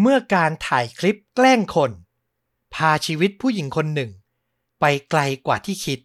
[0.00, 1.90] เมื่อการถ่ายคลิปแกล้งคน
[2.74, 4.10] พาชีวิตผู้หญิงคนหนึ่ง
[4.80, 5.98] ไปไกลกว่าที่คิด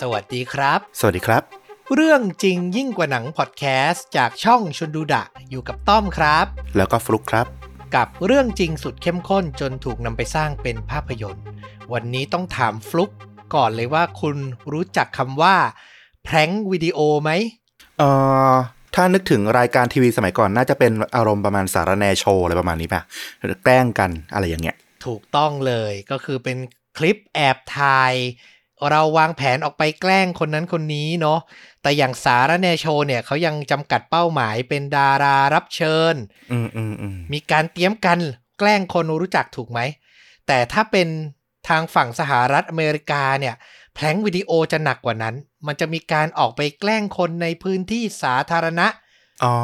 [0.00, 1.42] สวัสดีครับ สวัสดีครับ
[1.94, 6.46] เรื่องจริงยิ่งกว่าหนังพอดแคสต์จากช่องชนดูดะ อยู่กับต้อมครับ
[6.76, 7.46] แล้วก็ฟลุกครับ
[7.96, 11.44] กับเรื่องจริงสุดเข้มข้นจนถูกนำไปสร้างเป็นภาพยนตร์
[11.92, 13.10] วันนี้ต้องถามฟลุก
[13.54, 14.36] ก่อนเลยว่าคุณ
[14.72, 15.56] รู้จักคำว่า
[16.24, 17.30] แพร้งวิดีโอไหม
[17.98, 18.08] เอ่
[18.52, 18.54] อ
[18.94, 23.02] ถ้านึกถึงรายการทีวีสมัยก่อนน่าจะเป็นอารมณ์ประมาณสารแนโชว์อะไรประมาณนี้ป่ะ
[23.62, 24.76] แกล้งกันอะไรอย่างเงี้ย
[25.06, 26.58] ถูกต้องเลยก็คือเป็น
[26.98, 28.14] คลิปแอบถ่าย
[28.90, 31.38] เราวางแผนออกไปแกล้งคนนั้นคนนี้เนาะ
[31.82, 36.14] แต่อย่างสารแนโชว์เนี่ยเขายังจำกัดเป้าหมายเป็นดารารับเชิญ
[36.52, 38.18] อืมอืมอืมมีการเตรียมกัน
[38.58, 39.80] แกล้งคนรู้จักถูกไหม
[40.46, 41.08] แต่ถ้าเป็น
[41.68, 43.54] ทางฝั่งสหรัฐอเมริกาเนี่ย
[43.94, 45.34] prank วิดีโอจะหนักกว่านั้น
[45.66, 48.86] มันจะมีการออกไปแกล้งคนในพื้นที่สาธารณะ
[49.44, 49.54] อ๋อ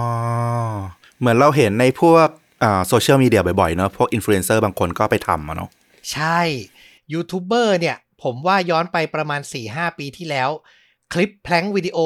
[1.18, 2.28] เหมือนเราเห็นในพวก
[2.62, 5.70] อ่าโซเชียลมีเดียบ่อยๆเนอะพวกอินฟลูเอนเซอร์บางคนก็ไปทำอะเนาะ
[6.12, 6.40] ใช่
[7.12, 10.50] ยูทูบเบอร์เนี่ย ผมว่าย้อนไปประมาณ 4-5 ปีที่แล้ว
[11.12, 11.98] คลิป prank วิดีโอ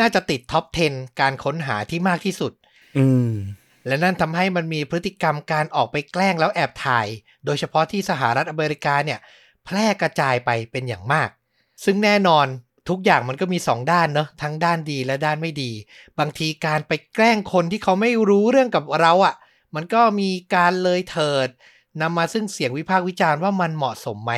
[0.00, 2.52] น่าจะติดท็อป 10 การค้นหาที่มากที่สุด
[2.98, 3.30] อืม
[3.86, 7.06] และนั่นทำให้มันมีพฤติกรรมการออกไปแกล้งแล้วแอบถ่าย
[7.44, 9.18] โดยเฉพาะที่สหรัฐอเมริกาเนี่ย
[9.64, 11.28] แพร่กระจายไปเป็นอย่างมาก
[11.84, 12.46] ซึ่งแน่นอน
[12.88, 15.72] ทุกอย่างมันก็มี 2 ด้านเนอะทั้งด้านดีและด้านไม่ดี
[16.18, 19.34] บางทีการไปแกล้งคนที่เขาไม่รู้เรื่องกับเราอะ่ะ
[19.74, 21.48] มันก็มีการเลยเถิด
[22.00, 24.32] นำมาซึ่งเสียงวิพากษ์วิจารณ์ว่ามันเหมาะสมไหม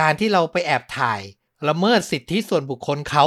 [0.00, 1.20] การที่เราไปแอบถ่าย
[1.68, 3.24] ละเมิดสิทธิส่วนบุคคลเขา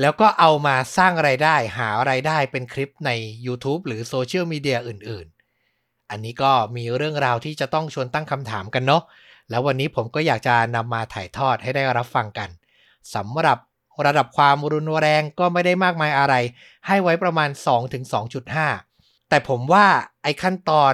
[0.00, 3.10] แล้วก็เอามาสร้างไรายได้ หาไรายได้เป็นคลิปใน
[3.46, 5.26] YouTube หรือโซเชียลมีเดียอื่น
[5.68, 9.02] ๆ อันนี้ก็มีเรื่องราวที่จะต้องชวนตั้งคำถามกันเนาะ
[9.50, 12.48] แล้ววันนี้ผมก็อยากจะนำมาถ่ายทอดให้ได้รับฟังกัน
[13.14, 13.58] สำหรับ
[14.06, 16.34] ระดับความรุนแรงก็ไม่ได้มากมายอะไร
[16.86, 17.50] ให้ไว้ประมาณ
[18.64, 19.86] 2-2.5 แต่ผมว่า
[20.22, 20.92] ไอ้ขั้นตอน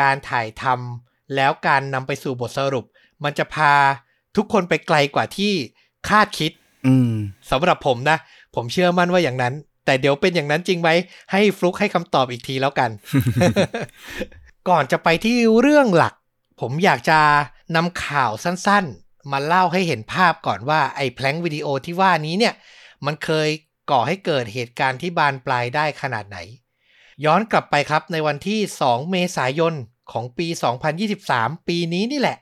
[0.00, 2.84] การถ่ายทำแล้วการนำไปสู่บทสรุป
[3.24, 3.72] มันจะพา
[4.36, 5.52] ทุกคนไปไกลกว่าที่
[6.08, 6.52] คาดคิด
[6.86, 7.12] อืม
[7.50, 8.16] สำหรับผมนะ
[8.54, 9.54] ผมเชื่อมั่นว่าอย่างนั้น
[9.84, 10.90] แต่เดี๋ยวเป็นอย่างนั้นจริงไหม
[11.32, 12.90] ให้ฟลุกให้คำตอบอีกทีแล้วกัน
[14.68, 16.14] ก่อนจะไปที่เรื่องหลัก
[16.60, 17.20] ผมอยากจะ
[17.76, 22.54] นำข่าวสั้นๆ มาเล่าให้เห็นภาพก่อนว่าไอ้แพลงวิดีโอที่ว่านี้เนี่ย
[23.06, 23.48] มันเคย
[23.90, 26.38] ก่อให้เกิดเหตุการณ์ที่บานปลายได้ขนาดไหน
[27.24, 29.74] ย้อนกลับไปครับในวันที่ 2 เมษายน
[30.12, 30.46] ของปี
[31.08, 32.38] 2023 ปีนี้นี่แหละ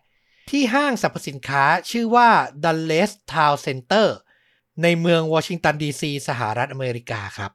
[0.51, 2.29] ที่ห้างสรรพสินค้าชื่อว่า
[2.65, 4.09] Dulles Town Center
[4.83, 7.53] ในเมืองวอชิงตันดีซีสหรัฐอเมริกาครับ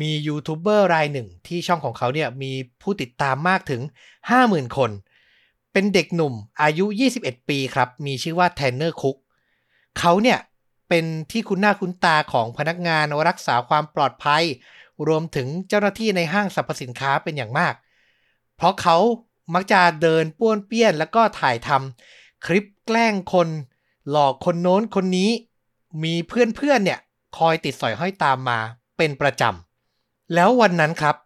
[0.00, 2.52] มียูทูบเบอร์รายหนึ่งที่ช่องของเขาเนี่ยมี
[2.82, 3.82] ผู้ติดตามมากถึง
[4.28, 5.09] 50,000 คน
[5.72, 6.86] เป็นเด็กหนุ่มอายุ
[7.16, 9.16] 21 ปีครับ มีชื่อว่าแทนเนอร์คุก
[9.98, 10.38] เขาเนี่ย
[10.88, 14.44] เป็นที่คุ้นหน้าคุ้นตาของพนักงานรักษาความปลอดภัย
[15.08, 17.74] รวมถึงเจ้าหน้าที่ในห้างสรรพสินค้าเป็นอย่างมาก
[18.56, 18.96] เพราะเขา
[19.54, 23.48] มักจะเดินป้วนเปี้ยนแล้วก็ถ่ายทำคลิปแกล้งคน
[24.10, 25.30] หลอกคนโน้นคนนี้
[26.04, 27.00] มีเพื่อนๆเนี่ย
[27.38, 28.58] คอยติดสอยห้อยตามมา
[28.96, 31.16] เป็นประจำแล้ววันนั้นครับ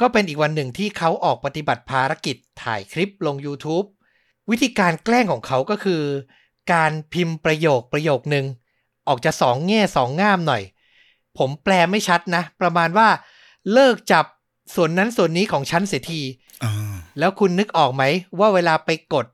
[0.00, 3.86] ก็เป็นอีกวันหนึ่งที่เขาออกปฏิบัติภารกิจถ่ายคลิปลง YouTube
[4.50, 6.02] วิธีการแกล้งของเขาก็คือ
[6.72, 8.46] การพิมพ์ประโยคประโยคนึง
[9.08, 10.62] ออกจะสองแง่สองง่ามหน่อย
[11.38, 13.08] ผมแปลไม่ชัดนะ ประมาณว่า
[13.72, 14.24] เลิกจับ
[14.74, 16.20] ส่วนนั้นส่วนนี้ของฉันเสียที
[16.64, 16.72] อ่า
[17.18, 18.02] แล้วคุณนึกออกไหม
[18.38, 19.26] ว่าเวลาไปกด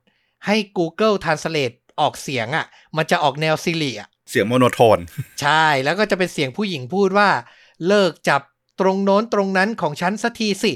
[0.45, 2.65] ให้ Google Translate ออกเสียงอะ่ะ
[2.97, 4.99] มันจะออกแนวซิลิอะ เสียงโมโนโทน
[5.41, 7.29] ใช่แล้วก็จะเป็นเสียงผู้หญิงพูดว่า
[7.87, 8.41] เลิกจับ
[8.79, 10.73] ตรงโน้นตรงนั้นของฉันสักทีสิ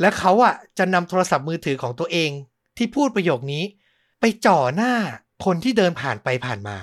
[0.00, 2.30] แล้วเขาอะจะนำโทรศัพท์มือถือของตัวเอง
[2.76, 3.64] ที่พูดประโยคนี้
[4.20, 4.94] ไปจ่อหน้า
[5.44, 6.76] คนที่เดินผ่านไปผ่านมา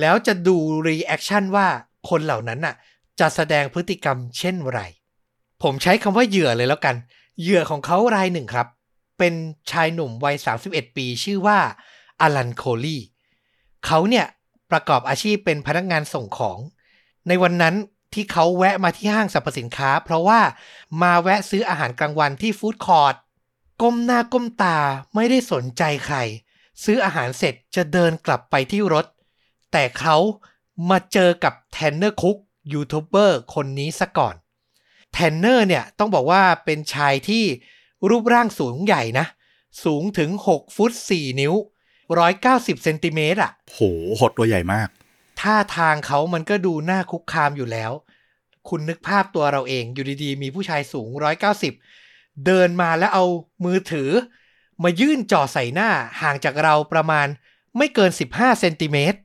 [0.00, 1.66] แล้วจะดู reaction ว่า
[2.08, 2.74] คนเหล่านั้นน่ะ
[3.20, 4.80] จะแสดงพฤติกรรมเช่นไร
[5.62, 6.96] ผมใช้คำว่าเหยื่อเลยแล้วกัน
[7.40, 8.68] เหยื่อของเขารายหนึ่งครับ
[9.18, 9.34] เป็น
[9.70, 10.36] ชายหนุ่มวัย
[10.66, 11.58] 31 ปีชื่อว่า
[12.20, 12.98] อลันโคลี
[13.86, 14.26] เขาเนี่ย
[14.70, 16.58] ประกอบอาชีพเป็นพนักงานส่งของ
[17.28, 17.74] ในวันนั้น
[18.14, 20.40] ที่เขาแวะมาที่ห้างสรรพสินค้า เพราะว่า
[21.02, 23.14] มาแวะซื้ออาหารกลางวันที่ food court
[23.82, 24.78] ก้มหน้าก้มตา
[25.14, 26.16] ไม่ได้สนใจใคร
[26.84, 29.06] ซื้ออาหารเสร็จจะเดินกลับไปที่รถ
[29.72, 30.16] แต่เขา
[30.90, 32.36] มาเจอกับแทนเนอร์คุก
[32.72, 34.34] ยูทูบเบอร์คนนี้ซะก่อน
[35.12, 37.44] แทนเนอร์เนี่ยต้องบอกว่าเป็นชายที่
[38.08, 39.26] รูปร่างสูงใหญ่นะ
[39.84, 41.54] สูงถึง 6 ฟุต 4 นิ้ว
[42.18, 43.80] 190 เซนติเมตรอะโห
[44.18, 44.88] หดตัวใหญ่มาก
[45.40, 47.92] ท่าทางเขามันก็ดูน่าคุกคามอยู่แล้ว
[48.68, 51.08] คุณนึกภาพตัวเราเอง อยู่ดีๆ มีผู้ชายสูง
[51.72, 53.24] 190 เดินมาแล้วเอา
[53.64, 54.10] มือถือ
[54.82, 55.90] มายื่นจ่อใส่หน้า
[56.20, 57.26] ห่างจากเราประมาณ
[57.76, 59.18] ไม่เกิน 15เซนติเมตร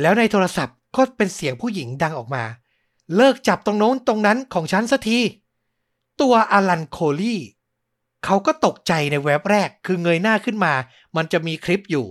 [0.00, 2.44] แล้วในโทรศัพท์ก็เป็นเสียงผู้หญิงดังออกมา
[3.16, 5.18] เลิกจับตรงโน้นตรงนั้นของฉันสักที
[6.20, 7.40] ตัวอลันโคลี่
[8.24, 10.74] เขาก็ตกใจในเว็บแรกคือเงยหน้าขึ้นมา
[11.16, 12.06] มันจะมีคลิปอยู่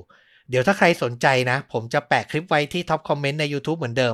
[0.50, 4.14] เดี๋ยวถ้าใครสนใจนะ ผมจะแปะคลิปไว้ที่ท็อปคอมเมนต์ใน YouTube เหมือนเดิม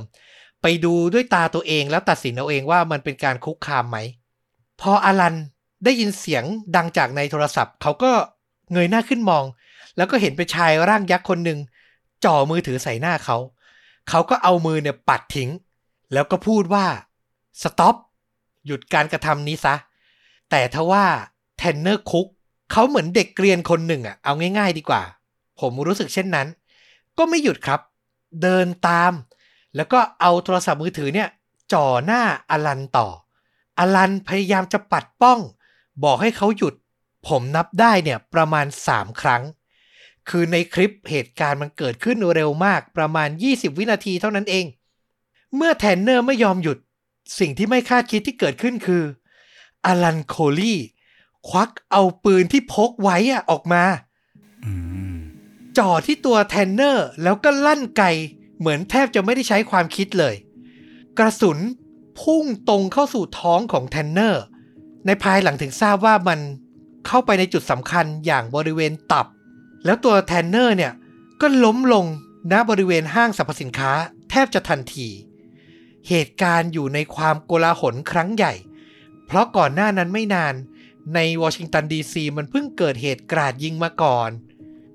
[0.67, 3.97] ไปดูด้วยตาตัวเองแล้วตัดสินเอาเองว่ามันเป็นการคุกคามไหม
[4.81, 5.35] พออลัน
[5.83, 6.43] ได้ยินเสียง
[6.75, 8.11] ดังจากในโทรศัพท์ เขาก็
[8.71, 9.43] เงยหน้าขึ้นมอง
[9.97, 11.59] แล้วก็เห็นเป็นชายร่างยักษ์คนหนึ่ง
[12.25, 13.37] จ่อมือถือใส่หน้าเขา
[14.09, 15.49] เขาก็เอามือเนี่ยปัดทิ้ง
[16.13, 16.85] แล้วก็พูดว่า
[17.63, 17.95] stop
[18.65, 19.75] หยุดการกระทำนี้ซะ
[20.49, 21.05] แต่ทว่า
[21.57, 22.27] แทนเนอร์คุก
[22.71, 25.01] เขาเหมือนเด็กเกรียนคนหนึ่งอะเอาง่าย ๆ ดีกว่า
[25.59, 26.47] ผมรู้สึกเช่นนั้น
[27.17, 27.79] ก็ไม่หยุดครับ
[28.41, 29.13] เดินตาม
[29.75, 31.29] แล้วก็เอาโทรศัพท์มือถือเนี่ย
[31.73, 33.07] จ่อหน้าอลันต่อ
[33.79, 35.39] อลันพยายามจะปัดป้อง
[36.03, 36.73] บอกให้เขาหยุด
[37.27, 39.43] ผมนับได้เนี่ยประมาณ 3 ครั้ง
[40.29, 44.65] คือในคลิปเหตุการณ์มันเกิดขึ้นเร็วมากประมาณ 20 วินาทีเท่านั้นเอง
[45.55, 46.77] เมื่อแทนเนอร์ไม่ยอมหยุด
[47.39, 49.03] สิ่งที่ไม่คาดคิดที่เกิดขึ้นคือ
[49.85, 50.79] อลันโคลี่
[51.47, 53.83] ควักเอาปืนที่พกไว้อะออกมา
[54.65, 54.71] อื
[55.15, 55.17] ม
[55.77, 58.03] จ่อที่ตัวแทนเนอร์แล้วก็ลั่นไก
[58.59, 60.35] เหมือนแทบจะไม่ได้ใช้ความคิดเลย
[61.17, 61.59] กระสุน
[62.21, 64.43] พุ่งตรงเข้าสู่ท้องของแทนเนอร์
[65.05, 66.39] ในภายหลังถึงทราบว่ามัน
[67.07, 69.27] เข้าไปในจุดสำคัญอย่างบริเวณตับ
[69.85, 70.93] แล้วตัวแทนเนอร์เนี่ย
[71.41, 72.05] ก็ล้มลง
[72.51, 73.91] ณบริเวณห้างสรรพสินค้า
[74.29, 75.09] แทบจะทันที
[76.07, 78.53] เหตุการณ์อยู่ในความโกลาหลครั้งใหญ่
[79.25, 80.53] เพราะก่อนหน้านั้นไม่นาน
[81.15, 84.29] ในวอชิงตันดีซีมันเพิ่งเกิดเหตุกราดยิงมาก่อน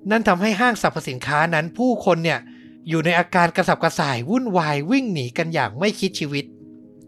[0.09, 2.39] นั่นทำให้ห้างสรรพสินค้านั้นผู้คนเนี่ย
[2.89, 6.45] อยู่ในอาการกระสับกระส่ายวุ่นวายวิ่งหนีกันอย่างไม่คิดชีวิต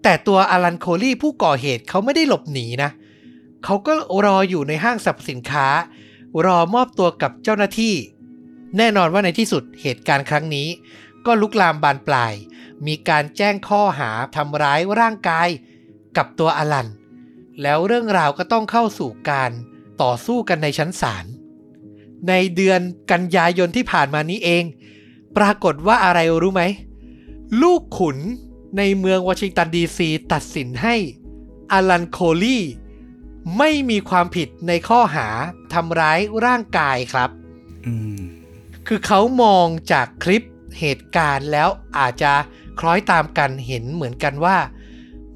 [0.04, 2.90] แต่ตัวอลันโคลี่ผู้ก่อเหตุเขาไม่ได้หลบหนีนะ
[3.64, 3.94] เขาก็
[4.26, 5.68] รออยู่ในห้างสรรพสินค้า
[6.46, 7.96] รอมอบตัวกับเจ้าหน้าที่
[8.78, 10.68] แน่นอนว่าในที่สุดเหตุการณ์ครั้งนี้
[11.26, 12.34] ก็ลุกลามบานปลาย
[12.88, 15.50] มีการแจ้งข้อหาทำร้ายร่างกาย
[16.18, 16.88] กับตัวอลัน
[17.62, 19.52] แล้วเรื่องราวก็ต้องเข้าสู่การ
[20.02, 21.26] ต่อสู้กันในชั้นศาล
[22.30, 22.82] ในเดือน
[23.12, 24.64] กันยายนที่ผ่านมานี้เอง
[25.38, 26.64] ปรากฏว่าอะไรรู้ไหม
[27.62, 28.18] ลูกขุน
[28.78, 30.96] ในเมืองวอชิงตันดีซีตัดสินให้
[31.72, 32.64] อลันโคลี่
[33.58, 35.28] ไม่มีความผิดในข้อหา
[35.74, 37.30] ทำร้ายร่างกายครับ
[37.86, 38.18] อืม
[38.88, 40.44] คือเขามองจากคลิป
[40.80, 42.34] เหตุการณ์แล้วอาจจะ
[42.80, 44.58] คล้อยตามกันเห็นเหมือนกันว่า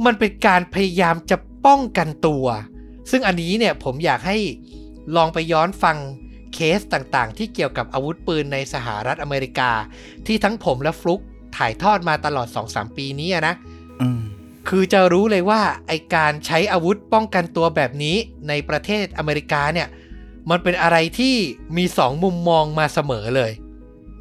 [0.05, 2.45] มันเป็นการพยายามจะป้องกันตัว
[3.11, 4.38] ซึ่งอันนี้เนี่ยผมอยากให้
[5.15, 5.97] ลองไปย้อนฟัง
[6.57, 9.71] เคสต่างๆ ที่เกี่ยวกับอาวุธปืนในสหรัฐอเมริกา
[10.27, 11.21] ที่ทั้งผมและฟลุก
[11.57, 13.56] ถ่ายทอดมาตลอด 2-3 ปีนี้อะนะ
[14.01, 14.21] อืม
[14.69, 18.15] คือจะรู้เลยว่าไอการใช้อาวุธป้องกันตัวแบบนี้
[18.48, 19.88] ในประเทศอเมริกาเนี่ย
[20.50, 21.36] มันเป็นอะไรที่
[21.77, 23.51] มีสองมุมมองมาเสมอเลย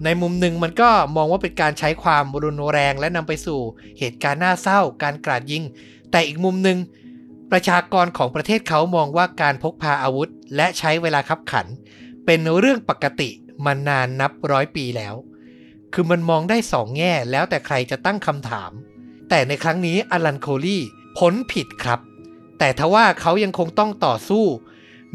[0.05, 3.61] ในมุมหนึ่งมันก็มองว่าเป็นการใช้ความรุนแรงและนำไปสู่
[3.99, 5.63] เหตุการณ์น่าเศร้า การกราดยิง
[6.11, 6.79] แต่อีกมุมหนึ่ง
[7.53, 11.67] ประชากรของประเทศเขามองว่าการพกพาอาวุธ และใช้เวลาคับขัน
[12.27, 13.31] เป็นเรื่องปกติ
[13.65, 15.15] มานานนับร้อยปีแล้ว
[15.93, 18.71] คือมันมองได้สองแง่แล้วแต่ใครจะตั้งคำถาม
[19.29, 20.83] แต่ในครั้งนี้อลันโคลี่
[21.19, 22.01] พ้นผิดครับ
[22.59, 24.45] แต่ทว่าเขายังคงต้องต่อสู้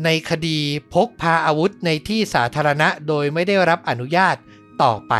[0.05, 0.57] ในคดี
[0.93, 4.35] พกพาอาวุธในที่สาธารณะโดยไม่ได้รับอนุญาต
[4.83, 5.13] ต่อไป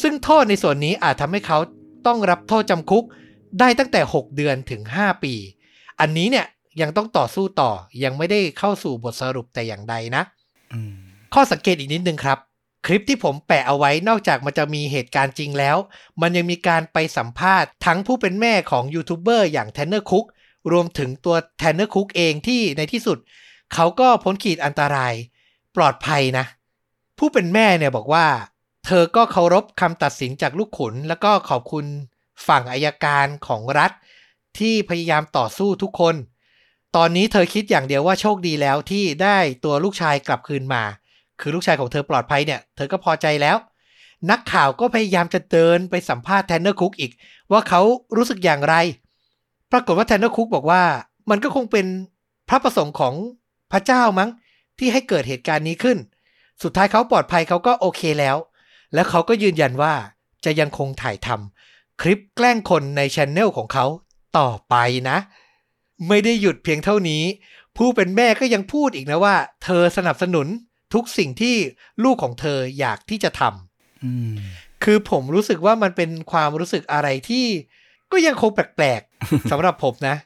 [0.00, 1.58] ซึ่งโทษในส่วนนี้อาจทำให้เขา
[2.06, 3.04] ต้องรับโทษจำคุก
[3.60, 5.34] ได้ตั้งแต่ 6 เดือนถึง 5 ปี
[6.00, 6.46] อันนี้เนี่ย
[6.80, 7.70] ยังต้องต่อสู้ต่อ
[8.04, 10.22] ยังไม่ได้เข้าสู่บทสรุปแต่อย่างใดนะ
[11.34, 12.38] ข้อสังเกตอีกนิดนึงครับ
[12.86, 15.76] คลิปที่ผมแปะเอาไว้นอกจากมันจะมีเหตุการณ์จริงแล้ว
[16.20, 20.26] มันยังมีการไปสัมภาษณ์ทั้งผู้เป็นแม่ของยูทูบเบอร์อย่างแทนเนอร์คุก
[20.72, 23.18] รวมถึงตัวแทนเนอร์คุกเองที่ในที่สุด
[23.74, 25.14] เขาก็พ้นขีดอันตราย
[25.76, 26.44] ปลอดภัยนะ
[27.18, 28.26] ผู้เป็นแม่เนี่ยบอกว่า
[28.86, 31.86] เธอก็เคารพคำตัดสินจากลูกขุน แล้วก็ขอบคุณ
[32.46, 33.92] ฝั่งอัยการของรัฐ
[34.58, 36.14] ที่พยายามต่อสู้ทุกคน
[37.00, 40.82] ตอนนี้เธอคิดอย่างเดียวว่าโชคดีแล้วที่ได้ตัวลูกชายกลับคืนมา
[41.40, 43.56] คือลูกชายของเธอปลอดภัยเนี่ย เธอก็พอใจแล้ว
[44.30, 47.12] นักข่าวก็พยายามจะเดินไปสัมภาษณ์แทนเนอร์คุกอีก
[47.52, 47.80] ว่าเขา
[48.16, 48.74] รู้สึกอย่างไร
[49.72, 50.82] ปรากฏว่าแทนเนอร์คุกบอกว่า
[51.30, 51.86] มันก็คงเป็น
[52.48, 53.14] พระประสงค์ของ
[53.72, 54.30] พระเจ้ามั้ง
[54.78, 55.98] ที่ให้เกิดเหตุการณ์นี้ขึ้น
[56.62, 58.36] สุดท้ายเขาปลอดภัยเขาก็โอเคแล้ว
[58.94, 59.94] แล้วเขาก็ยืนยันว่า
[60.44, 63.86] จะยังคงถ่ายทำคลิปแกล้งคนในช anel ของเขา
[64.38, 64.74] ต่อไป
[65.10, 65.18] นะ
[66.08, 67.22] ไม่ได้หยุดเพียงเท่านี้
[67.76, 70.46] ผู้เป็นแม่ก็ยังพูดอีกนะว่า เธอสนับสนุน
[70.94, 71.56] ทุกสิ่งที่
[72.04, 74.34] ลูกของเธออยากที่จะทอืม
[74.84, 77.46] คือผมรู้สึกว่ามันเป็นความรู้สึกอะไรที่
[78.12, 80.16] ก็ยังคงแปลกๆสำหรับผมนะ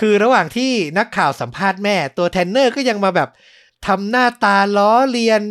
[0.00, 3.30] คือระหว่างที่นักข่าวสัมภาษณ์แม่ตัวแทนเนอร์ก็ยังมาแบบ
[3.86, 5.42] ทำหน้าตาล้อเลียน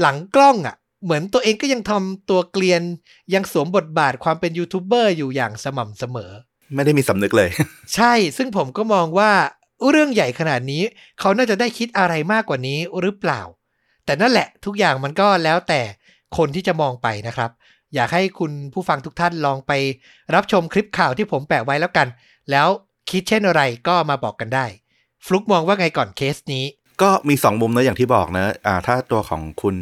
[0.00, 2.82] หลังกล้องอะ่ะ เหมือนตัวเองก็ยังทำตัวเกรียน
[3.34, 6.32] ยังสวมบทบาทความเป็นยูทูบเบอร์อยู่อย่างสม่ำเสมอ
[6.74, 7.50] ไม่ได้มีสำนึกเลย
[7.94, 9.30] ใช่ ซึ่งผมก็มองว่า
[9.90, 10.82] เรื่องใหญ่ขนาดนี้
[11.20, 13.40] เขาน่าจะได้คิดอะไรมากกว่านี้หรือเปล่า
[14.04, 15.80] แต่นั่นแหละทุกอย่างมันก็แล้วแต่
[16.36, 17.50] คนที่จะมองไปนะครับ
[17.94, 19.72] อยากให้คุณผู้ฟังทุกท่านลองไป
[20.34, 22.08] รับชมคลิปข่าวที่ผมแปะไว้แล้วกัน
[22.50, 22.68] แล้ว
[23.10, 24.66] คิดเช่นอะไรก็มาบอกกันได้
[25.24, 26.64] ฟลุกมองว่าไงก่อนเคสนี้
[27.02, 29.76] ก็มีสองมุมนะอย่างที่บอกนะอ่าถ้าตัวของคุณ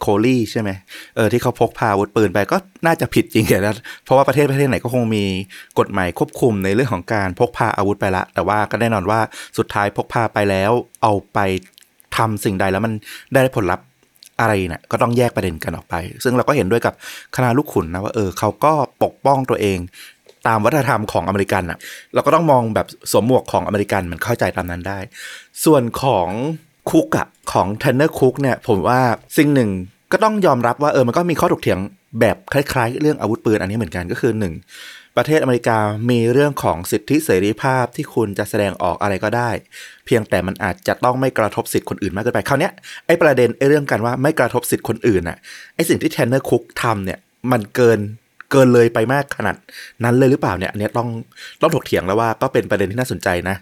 [0.00, 0.70] โคลี่ใช่ไหม
[1.16, 3.74] เออที่เขาพกพาอาวุธปืนไปก็น่าจะผิดจริงแหละ
[4.04, 5.24] เพราะว่าประเทศประเทศไหนก็คงมี
[5.78, 9.20] กฎหมายควบคุมในเรื่องของการพกพาอาวุธไปละ แต่ว่าก็แน่นอนว่า
[9.58, 10.72] สุดท้ายพกพาไปแล้ว
[11.02, 11.38] เอาไป
[12.16, 12.92] ทำสิ่งใดแล้วมัน
[13.32, 13.86] ได้ผลลัพธ์
[14.40, 16.94] อะไรเนี่ยก็ต้องแยกประเด็นกันออกไป ซึ่งเราก็เห็นด้วยกับ
[17.36, 18.72] คณะลูกขุนนะว่าเออเขาก็
[19.02, 19.78] ปกป้องตัวเอง
[20.46, 21.78] ตามวัฒนธรรมของอเมริกันอะ
[22.14, 24.98] เราก็ต้องมองแบบสวมหมวกของอเมริกันมันเข้าใจตามนั้นได้
[25.64, 26.28] ส่วนของ
[26.90, 29.00] คุกอะของเทนเนอร์คุกเนี่ยผมว่า
[29.38, 29.70] สิ่งหนึ่ง
[30.12, 31.78] ก็ต้องยอมรับว่าเออมันก็มีข้อถกเถียง
[32.20, 34.54] แบบคล้ายๆ เรื่องอาวุธปืนอันนี้เหมือนกันก็คือหนึ่ง
[35.16, 35.78] ประเทศอเมริกา
[36.10, 39.50] มีเรื่องของสิทธิเสรีภาพที่คุณจะแสดงออกอะไรก็ได้
[40.06, 42.72] เพียงแต่มันอาจจะต้องไม่กระทบสิทธิคนอื่นมากเกินไปคราวเนี้ย
[43.06, 45.36] ไอ้ประเด็นไอ้เรื่องกันว่าไม่กระทบสิทธิคนอื่นน่ะ
[45.74, 47.18] ไอ้สิ่งที่เทนเนอร์คุกทำเนี่ย
[47.52, 47.98] มันเกิน
[48.50, 49.56] เกินเลยไปมากขนาด
[50.04, 51.08] นั้นเลยหรือเปล่าเนี่ยอันนี้ต้อง
[51.62, 53.56] ต้องถกเถียงแล้วว่าก็เป็นประเด็นที่น่าสนใจนะ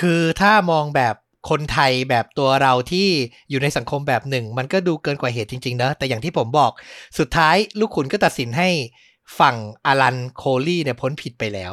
[0.00, 1.14] คือถ้ามองแบบ
[1.50, 3.08] คนไทยแบบตัวเราที่
[3.50, 6.72] อยู่ในสังคมแบบหนึ่ง มันก็ดูเกินกว่าเหตุจริงๆนะแต่อย่างที่ผมบอก
[7.18, 8.68] สุดท้ายลูกขุนก็ตัดสินให้
[9.38, 11.72] ฝั่งอารันโคลี่เนี่ยพ้นผิดไปแล้ว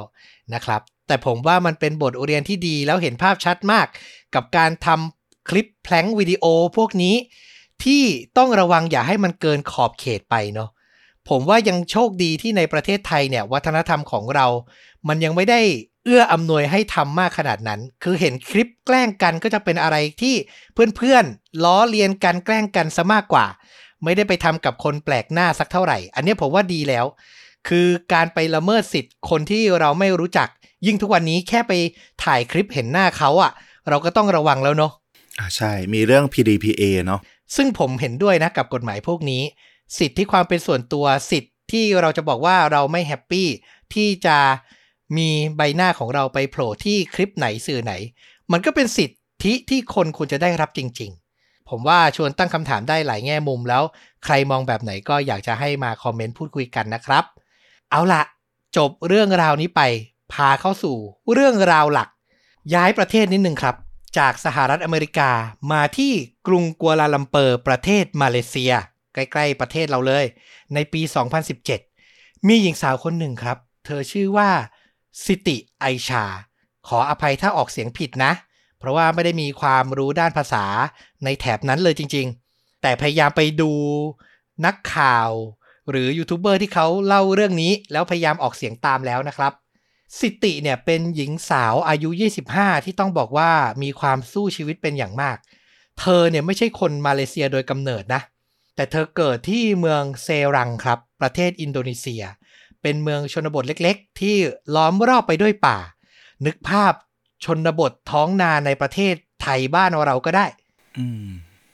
[0.54, 3.88] นะครับ แต่ผมว่ามันเป็นบทเรียนที่ดีแล้วเห็นภาพชัดมาก
[4.36, 6.46] กับการทำคลิปแพลงวิดีโอ
[6.78, 7.16] พวกนี้
[7.84, 8.04] ที่
[8.38, 10.70] ต้องระวังอย่าให้มันเกินขอบเขตไปเนาะ
[11.30, 14.48] ผมว่ายังโชคดีที่ในประเทศไทยเนี่ยวัฒนธรรมของเรา
[15.08, 15.62] มันยังไม่ได้
[16.05, 20.36] เอื้ออำนวยให้ทำมากขนาดนั้น คือเห็นคลิปแกล้งกันก็จะเป็นอะไรที่
[20.98, 23.46] เพื่อนๆล้อเลียนกันแกล้งกันซะมากกว่า
[24.03, 27.05] ไม่ได้ไปทำกับคนแปลกหน้าสักเท่าไหร่ อันนี้ผมว่าดีแล้ว
[27.67, 30.48] คือการไปละเมิดสิทธิ์คนที่เราไม่รู้จัก
[30.86, 31.74] ยิ่งทุกวันนี้แค่ไป
[32.24, 33.51] ถ่ายคลิปเห็นหน้าเขาอะ
[33.89, 34.91] เราก็ต้องระวังแล้วเนาะ
[35.39, 37.22] อ่าใช่มีเรื่อง PDPA เนาะ
[37.55, 39.41] ซึ่งผมเห็นด้วยนะกับกฎหมายพวกนี้
[40.00, 43.48] สิทธิความเป็นส่วนตัวสิทธิ์ที่เราจะบอกว่าเราไม่ happy
[43.93, 44.38] ที่จะ
[45.18, 47.94] มีใบหน้าของเราไปโผล่ที่คลิปไหนสื่อไหน
[48.51, 53.84] มันก็เป็นสิทธิที่คนควรจะได้รับจริง ๆ ผมว่าชวนตั้งคำถามได้หลายแง่มุมแล้ว
[54.25, 57.24] ใครมองแบบไหนก็อยากจะให้มาคอมเมนต์พูดคุยกันนะครับ
[57.91, 58.24] เอาละ
[58.77, 59.82] จบเรื่องราวนี้ไป
[60.34, 60.96] พาเข้าสู่
[61.34, 62.10] เรื่องราวหลัก
[62.74, 63.75] ย้ายประเทศนิดนึงครับ
[64.18, 65.32] จากสหรัฐอเมริกา
[65.72, 66.13] มาที่
[66.48, 68.74] กรุงกัวลาลัมเปอร์ประเทศมาเลเซีย
[69.13, 70.25] ใกล้ๆประเทศเราเลย
[70.74, 71.01] ในปี
[71.74, 74.50] 2017 มีหญิงสาวคนหนึ่งครับ เธอชื่อว่า
[75.25, 76.25] สิติไอชา
[76.88, 78.32] ขออภัยถ้าออกเสียงผิดนะ
[78.80, 80.65] เพราะว่าไม่ได้มีความรู้ด้านภาษา
[81.24, 83.72] ในแถบนั้นเลยจริง ๆ แต่พยายามไปดู
[84.65, 85.30] นักข่าว
[85.89, 89.53] หรือยูทูบเบอร์ที่เขาเล่าเรื่องนี้ แล้วพยายามออกเสียงตามแล้วนะครับ
[90.20, 92.10] สิติเนี่ยเป็นหญิงสาวอายุ
[92.48, 93.51] 25 ที่ต้องบอกว่า
[93.84, 95.38] มีความสู้ชีวิตเป็นอย่างมาก
[96.00, 98.22] เธอเนี่ยไม่ใช่คนมาเลเซียโดยกำเนิดนะ
[98.75, 102.24] แต่เธอเกิดที่เมืองเซรังครับ ประเทศอินโดนีเซีย
[102.82, 104.36] เป็นเมืองชนบทเล็กๆ ที่
[104.76, 105.78] ล้อมรอบไปด้วยป่า
[106.46, 106.94] นึกภาพ
[107.46, 110.46] ชนบทท้องนาในประเทศไทยบ้านเราก็ได้
[110.98, 111.28] อืม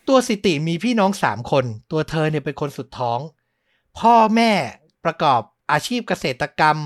[0.07, 3.19] ตัวสิติมีพี่น้องสามคน ตัวเธอเนี่ยเป็นคนสุดท้อง
[3.99, 4.51] พ่อแม่
[5.05, 6.77] ประกอบอาชีพเกษตรกรรม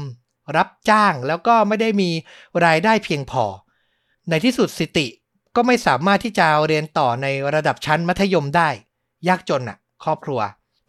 [0.58, 2.10] รับจ้างแล้วก็ไม่ได้มี
[2.66, 3.46] รายได้เพียงพอ
[4.30, 5.08] ในที่สุดสิติ
[5.56, 8.70] ก็ไม่สามารถที่จะเรียนต่อในระดับชั้นมัธยมได้
[9.28, 10.40] ยากจนอะครอบครัว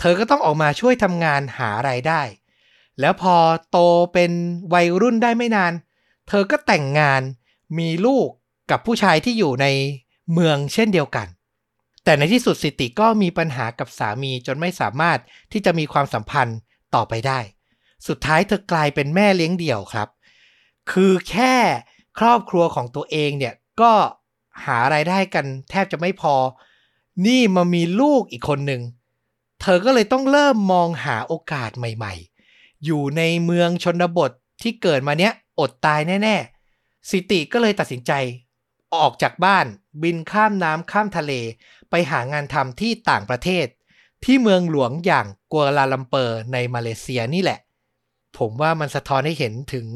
[0.00, 2.20] เธอก็ต้องออกมาช่วยทำงานหารายได้
[3.00, 3.36] แล้วพอ
[3.70, 3.78] โต
[4.12, 4.32] เป็น
[4.74, 5.72] วัยรุ่นได้ไม่นาน
[6.28, 7.22] เธอก็แต่งงาน
[7.78, 8.28] มีลูก
[8.70, 9.66] กับผู้ชายที่อยู่ใน
[10.32, 11.26] เมืองเช่นเดียวกัน
[12.04, 15.18] แต่ในที่สุดสิติก็มีปัญหากับสามีจนไม่สามารถ
[15.52, 16.58] ที่จะมีความสัมพันธ์
[16.94, 17.40] ต่อไปได้
[18.06, 20.08] สุดท้ายเธอกลายเป็นแม่เลี้ยงเดี่ยวครับ
[20.92, 21.54] คือแค่
[22.18, 23.92] ครอบครัวของตัวเองเนี่ยก็
[24.64, 26.34] หารายได้กันแทบจะไม่พอ
[27.26, 28.82] นี่มามีลูกอีกคนหนึ่ง
[29.60, 32.31] เธอก็เลยต้องเริ่มมองหาโอกาสใหม่ ๆ
[32.84, 34.30] อยู่ในเมืองชนบท
[34.62, 38.12] ที่เกิดมาเนี้ยอดตายแน่ๆ สิติก็เลยตัดสินใจ
[38.94, 39.66] ออกจากบ้าน
[40.02, 41.32] บินข้ามน้ำข้ามทะเล
[41.90, 43.66] ไปหางานทำที่ต่างประเทศ
[44.24, 47.58] ที่เมืองหลวงอย่างกัวลาลัมเปอร์ในมาเลเซียนี่แหละ
[48.38, 49.86] ผมว่ามันสะท้อนให้เห็นถึง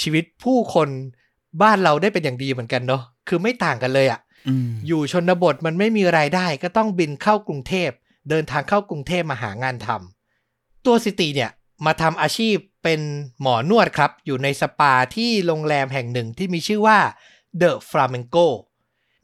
[0.00, 0.88] ชีวิตผู้คน
[1.62, 7.90] บ้านเราได้เป็นอย่างดีเหมือนกันเนาะคือไม่ต่างกันเลยอะอืมอยู่ชนบทมันไม่มีรายได้ก็ต้องบินเข้ากรุงเทพ
[8.30, 11.50] เดินทางเข้ากรุงเทพมาหางานทำตัวสิติเนี่ย
[11.86, 13.00] มาทำอาชีพเป็น
[13.40, 16.98] หมอนวดครับ อยู่ในสปาที่โรงแรมแห่งหนึ่งที่มีชื่อว่า
[17.60, 18.46] The Flamenco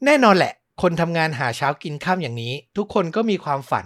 [0.05, 3.85] แน่นอนแหละ คนทำงานหาเช้ากินข้ามอย่างนี้ ทุกคนก็มีความฝัน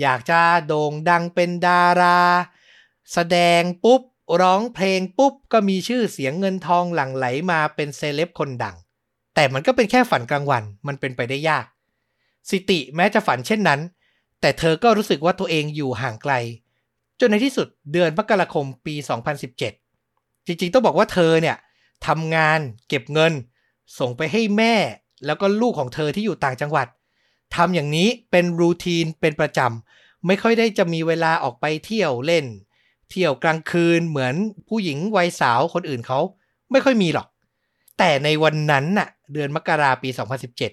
[0.00, 2.20] อยากจะโด่งดังเป็นดารา
[3.12, 4.02] แสดงปุ๊บ
[4.40, 8.76] ร้องเพลงปุ๊บ ก็มีชื่อเสียงเงินทองหลั่งไหลมาเป็นเซเลบคนดัง
[9.34, 11.66] แต่มันก็เป็นแค่ฝันกลางวันมันเป็นไปได้ยาก
[12.50, 13.80] สิติแม้จะฝันเช่นนั้น
[14.40, 16.34] แต่เธอก็รู้สึกว่าตัวเองอยู่ห่างไกล
[17.26, 18.94] นในที่สุดเดือนมกราคมปี
[19.70, 21.56] 2017 จริงๆ ต้องบอกว่าเธอเนี่ย
[22.06, 23.32] ทำงานเก็บเงิน
[23.98, 24.74] ส่งไปให้แม่
[25.26, 26.86] แล้วก็ลูกของเธอที่อยู่ต่างจังหวัด
[27.56, 32.44] ทำอย่างนี้เป็นรูทีนเป็นประจำไม่ค่อยได้จะมีเวลาออกไปเที่ยวเล่น
[33.10, 34.34] เที่ยวกลางคืนเหมือน
[34.68, 36.20] ผู้หญิงวัยสาวคนอื่นเขา
[36.70, 37.26] ไม่ค่อยมีหรอก
[37.98, 40.08] แต่ในวันนั้นน่ะ เดือนมกราปี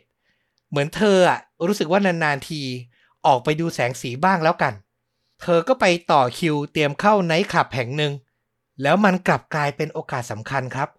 [0.04, 2.62] 2017 เหมือนเธออะรู้สึกว่านานๆที
[3.26, 4.74] ออกไปดูแสงสีบ้างแล้วกัน
[5.42, 8.14] เธอก็ไปต่อคิวเตรียมเข้าไนท์คลับแห่งหนึ่ง
[8.82, 10.90] แล้วมันกลับกลายเป็นโอกาสสำคัญครับ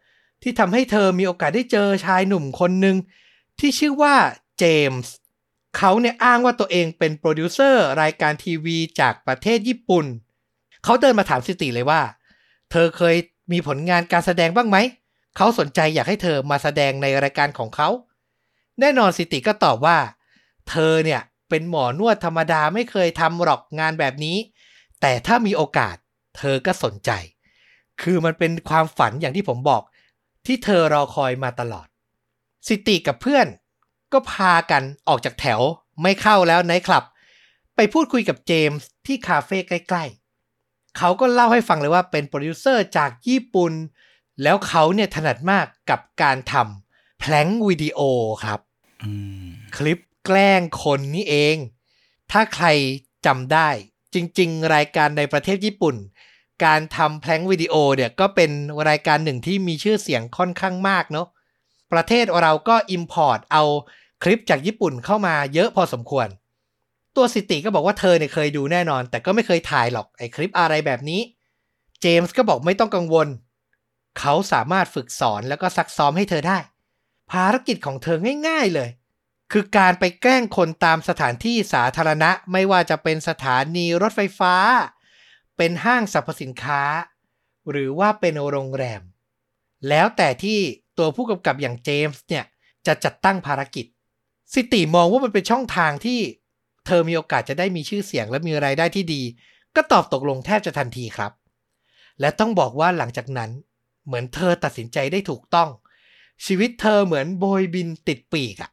[0.43, 2.97] ที่ทำให้เธอมีโอกาสได้เจอชายหนุ่มคนหนึ่ง
[3.59, 4.15] ที่ชื่อว่า
[4.59, 5.13] เจมส์
[5.77, 10.07] เขาเนี่ยอ้างว่าตัวเองเป็นโปรดิวเซอร์รายการทีวีจากประเทศญี่ปุ่น
[10.85, 12.01] เขาเดินมาถามสิติเลยว่า
[12.71, 13.17] เธอเคย
[13.53, 14.79] มีผลงานการแสดงบ้างไหม
[15.37, 17.89] เขาสนใจอยากให้เธอมาแสดงในรายการของเขา
[18.81, 19.99] แน่นอนสิติก็ตอบว่า
[20.71, 21.21] เธอเนี่ย
[21.53, 24.37] เป็นหมอนวดธรรมดาไม่เคยทำหรอกงานแบบนี้
[25.01, 25.97] แต่ถ้ามีโอกาส
[26.37, 27.11] เธอก็สนใจ
[28.03, 29.83] คือมันเป็นความฝันอย่างที่ผมบอก
[30.47, 31.87] ที่เธอรอคอยมาตลอด
[32.69, 33.47] สิติกับเพื่อน
[34.13, 35.61] ก็พากันออกจากแถว
[36.03, 37.05] ไม่เข้าแล้วไนท์คลับ
[37.77, 43.73] ไปพูดคุยกับเจมส์ที่คาเฟ่ใกล้ๆ เขาก็เล่าให้ฟังเลยว่าเป็นโปรดิวเซอร์จากญี่ปุ่น
[44.43, 48.01] แล้วเขาเนี่ยถนัดมากกับการทำ prank วิดีโอ
[48.45, 48.61] ครับ
[49.77, 51.57] คลิป แกล้งคนนี่เอง
[52.33, 52.67] ถ้าใคร
[53.27, 53.69] จำได้
[54.15, 55.97] จริง ๆ รายการในประเทศญี่ปุ่น
[56.65, 58.51] การทำแพลงวิดีโอเนี่ยก็เป็น
[58.89, 61.27] รายการหนึ่งที่มีชื่อเสียงค่อนข้างมากเนาะ
[61.93, 63.65] ประเทศเราก็ Import เอา
[64.23, 66.29] คลิปจากญี่ปุ่นเข้ามาเยอะพอสมควร
[67.17, 71.21] ตัวสิติก็บอกว่าเธอเนี่ยเคยดูแน่นอน แต่ก็ไม่เคยถ่ายหรอกไอ้คลิปอะไรแบบนี้
[72.01, 73.29] เจมส์ก็บอกไม่ต้องกังวล
[74.19, 76.59] เขาสามารถฝึกสอนแล้วก็ซักซ้อมให้เธอได้
[77.31, 78.17] ภารกิจของเธอ
[78.49, 78.89] ง่าย ๆเลย
[79.53, 84.55] คือการไปแกล้งคนตามสถานที่สาธารณะ ไม่ว่าจะเป็นสถานีรถไฟฟ้า
[85.57, 86.83] เป็นห้างสรรพสินค้า
[87.71, 89.03] หรือว่าเป็นโรงแรม
[89.89, 90.59] แล้วแต่ที่
[90.99, 92.45] ตัวผู้กำกับอย่างเจมส์เนี่ย
[92.87, 93.87] จะจัดตั้งภารกิจ
[94.55, 96.21] สิติมองว่ามันเป็นช่องทางที่
[96.87, 99.23] เธอมีโอกาสจะได้มีชื่อเสียงและมีรายได้ที่ดี
[99.77, 101.33] ก็ตอบตกลงแทบจะทันทีครับ
[102.21, 103.51] และต้องบอกว่าหลังจากนั้น
[104.07, 105.69] เหมือนเธอตัดสินใจได้ถูกต้อง
[106.47, 108.71] ชีวิตเธอเหมือนโบยบินติดปีกอะ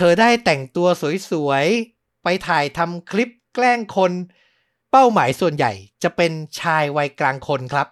[0.00, 0.88] เธอได้แต่งตัว
[1.30, 4.12] สวยๆ ไปถ่ายทำคลิปแกล้งคน
[4.90, 7.88] เป้าหมายส่วนใหญ่จะเป็นชายวัยกลางคนครับ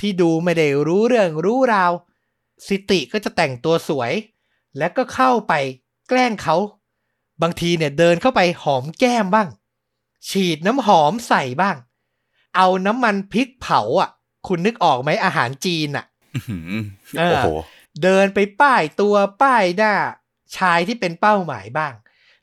[0.00, 1.92] ที่ดูไม่ได้รู้เรื่องรู้ราว
[2.68, 4.12] สิติก็จะแต่งตัวสวย
[4.78, 5.52] และก็เข้าไป
[6.08, 6.56] แกล้งเขา
[7.42, 9.48] บางทีเนี่ยเดินเข้าไปหอมแก้มบ้าง
[10.28, 11.76] ฉีดน้ำหอมใส่บ้าง
[12.56, 14.10] เอาน้ำมันพริกเผาอะ
[14.46, 16.04] คุณนึกออกไหมอาหารจีนอะ
[17.18, 17.48] โอ้โห
[18.02, 19.94] เดินไปป้ายตัวป้ายหน้า
[20.56, 21.94] ชายที่เป็นเป้าหมายบ้าง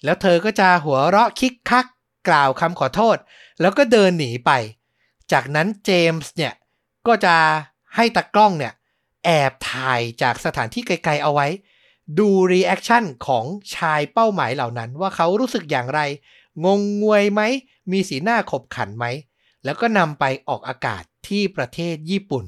[0.03, 1.85] แล้วเธอก็จะหัวเราะคิกคัก
[2.27, 3.17] กล่าวคำขอโทษ
[3.61, 4.51] แล้วก็เดินหนีไป
[5.31, 6.53] จากนั้นเจมส์เนี่ย
[7.07, 7.35] ก็จะ
[7.95, 8.73] ให้ตากล้องเนี่ย
[9.25, 11.47] แอบถ่ายจากสถานที่ไกลๆเอาไว้
[12.19, 16.01] ดู reaction ของชายเป้าหมายเหล่านั้น ว่าเขารู้สึกอย่างไร
[16.65, 17.41] งงงวยไหม
[17.91, 19.05] มีสีหน้าขบขันไหม
[19.63, 22.45] แล้วก็นำไปออกอากาศที่ประเทศญี่ปุ่น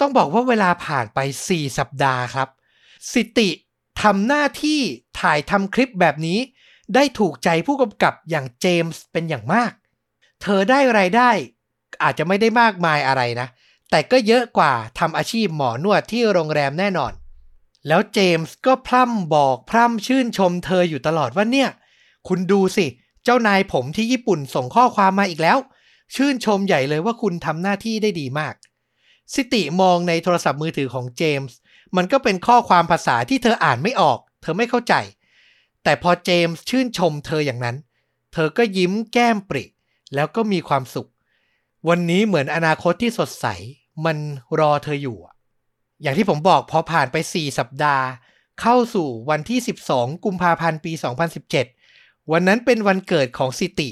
[0.00, 2.48] ต้องบอกว่าเวลาผ่านไป 4 สัปดาห์ครับ
[3.12, 3.50] สิติ
[4.02, 4.80] ทำหน้าที่
[5.20, 6.38] ถ่ายทำคลิปแบบนี้
[6.94, 9.72] ได้ถูกใจผู้กำกับอย่างเจมส์เป็นอย่างมาก
[10.42, 11.30] เธอได้ไรายได้
[12.02, 13.48] อาจจะไม่ได้มากมายอะไรนะ
[13.90, 17.12] แต่ก็เยอะกว่าทำอาชีพหมอนวดที่โรงแรมแน่นอน
[17.88, 21.68] แล้วเจมส์ก็พร่ำบอกพร่ำชื่นชมเธออยู่ตลอดว่าเนี่ย
[22.28, 22.86] คุณดูสิ
[23.24, 25.58] เจ้านายผมที่ญี่ปุ่นส่งข้อความมาอีกแล้ว
[26.14, 28.54] ชื่นชมใหญ่เลยว่าคุณทำหน้าที่ได้ดีมาก
[29.34, 31.56] สิติมองในโทรศัพท์มือถือของเจมส์
[31.96, 34.94] มันก็เป็นข้อความภาษาที่เธออ่านไม่ออก เธอไม่เข้าใจ
[35.84, 37.76] แต่พอเจมส์ชื่นชมเธออย่างนั้น
[38.32, 39.64] เธอก็ยิ้มแก้มปริ
[40.14, 41.10] แล้วก็มีความสุข
[41.88, 43.46] วันนี้เหมือนอนาคตที่สดใส
[44.04, 44.16] มัน
[44.58, 45.18] รอเธออยู่
[46.02, 48.06] อย่างที่ผมบอกพอผ่านไป 4 สัปดาห์
[48.60, 49.58] เข้าสู่วันที่
[49.90, 50.92] 12 กุมภาพันธ์ปี
[51.62, 53.90] 2017 วันนั้นเป็นวันเกิดของซิติ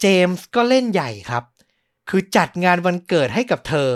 [0.00, 1.44] เจมส์ก็เล่นใหญ่ครับ
[2.08, 3.90] คือจัดงานวันเกิดให้กับเธอ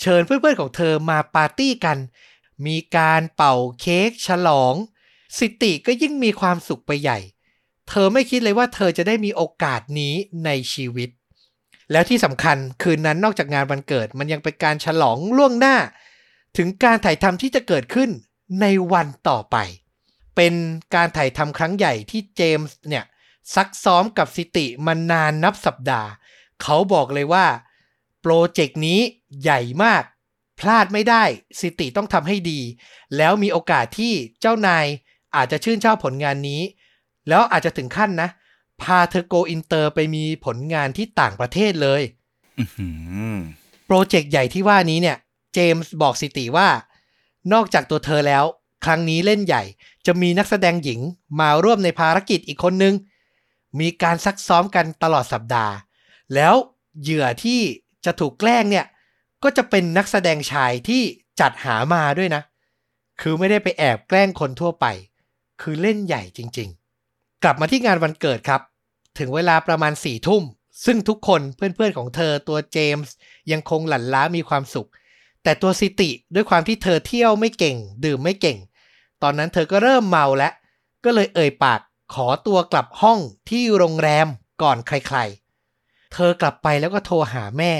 [0.00, 1.98] เชิญเพื่อนๆของเธอมาปาร์ตี้กัน
[2.66, 4.74] มีการเป่าเค้กฉลอง
[5.38, 7.18] ซิติก็ยิ่งมีความสุขไปใหญ่
[7.88, 10.14] เธอไม่คิดเลยว่าเธอจะได้มีโอกาสนี้
[10.44, 11.10] ในชีวิต
[11.92, 15.76] แล้วที่สำคัญคืนนั้นนอกจากงานวันเกิดมันยังเป็นการฉลองล่วงหน้า
[16.56, 18.10] ถึงการถ่ายทำที่จะเกิดขึ้น
[18.60, 19.56] ในวันต่อไป
[20.36, 20.54] เป็น
[20.94, 23.04] การถ่ายทำครั้งใหญ่ที่เจมส์เนี่ย
[23.54, 26.08] ซักซ้อมกับสิติมานานนับสัปดาห์
[26.62, 27.46] เขาบอกเลยว่า
[28.20, 29.00] โปรเจกต์นี้
[29.42, 30.02] ใหญ่มาก
[30.60, 31.24] พลาดไม่ได้
[31.60, 32.60] สิติต้องทำให้ดี
[33.16, 34.86] แล้วมีโอกาสที่เจ้านาย
[35.36, 36.62] อาจจะชื่นชอบผลงานนี้
[37.28, 38.28] แล้วอาจจะถึงขั้นนะ
[38.82, 42.02] พาเธอโกอินเตอร์ไปมีผลงานที่ต่างประเทศเลย
[42.58, 42.88] อื้อหื
[43.34, 43.38] อ
[43.86, 45.16] โปรเจกต์ใหญ่ที่ว่านี้เนี่ย
[45.54, 46.68] เจมส์บอกสิติว่า
[47.52, 48.44] นอกจากตัวเธอแล้ว
[48.84, 49.62] ครั้งนี้เล่นใหญ่
[50.06, 51.00] จะมีนักแสดงหญิง
[51.40, 52.94] มาร่วมในภารกิจอีกคนนึง
[53.80, 55.74] มีการซักซ้อมกันตลอดสัปดาห์
[56.34, 56.54] แล้ว
[57.02, 57.60] เหยื่อที่
[58.04, 58.86] จะถูกแกล้งเนี่ย
[59.44, 61.02] ก็จะเป็นนักแสดงชายที่
[61.40, 62.42] จัดหามาด้วยนะ
[63.20, 64.86] คือไม่ได้ไปแอบแกล้งคนทั่วไป
[65.60, 66.68] คือเล่นใหญ่จริง
[67.06, 68.60] ๆ กลับมาที่งานวันเกิดครับ
[69.18, 70.42] ถึงเวลาประมาณสี่ทุ่ม
[70.84, 73.14] ซึ่งทุกคนเพื่อนๆของเธอตัวเจมส์
[73.52, 74.88] ยังคงหลั่นล้ามีความสุข
[75.42, 78.58] แต่ตัวซิติด้วยความที่เธอเที่ยวไม่เก่ง ดื่มไม่เก่ง
[79.22, 80.52] ตอนนั้นเธอก็เริ่มเมาแล้ว
[81.04, 81.80] ก็เลยเอ่ยปาก
[82.14, 83.18] ขอตัวกลับห้อง
[83.50, 84.26] ที่โรงแรม
[84.62, 87.74] ก่อนใครๆ เธอกลับไปแล้วก็โทรหาแม่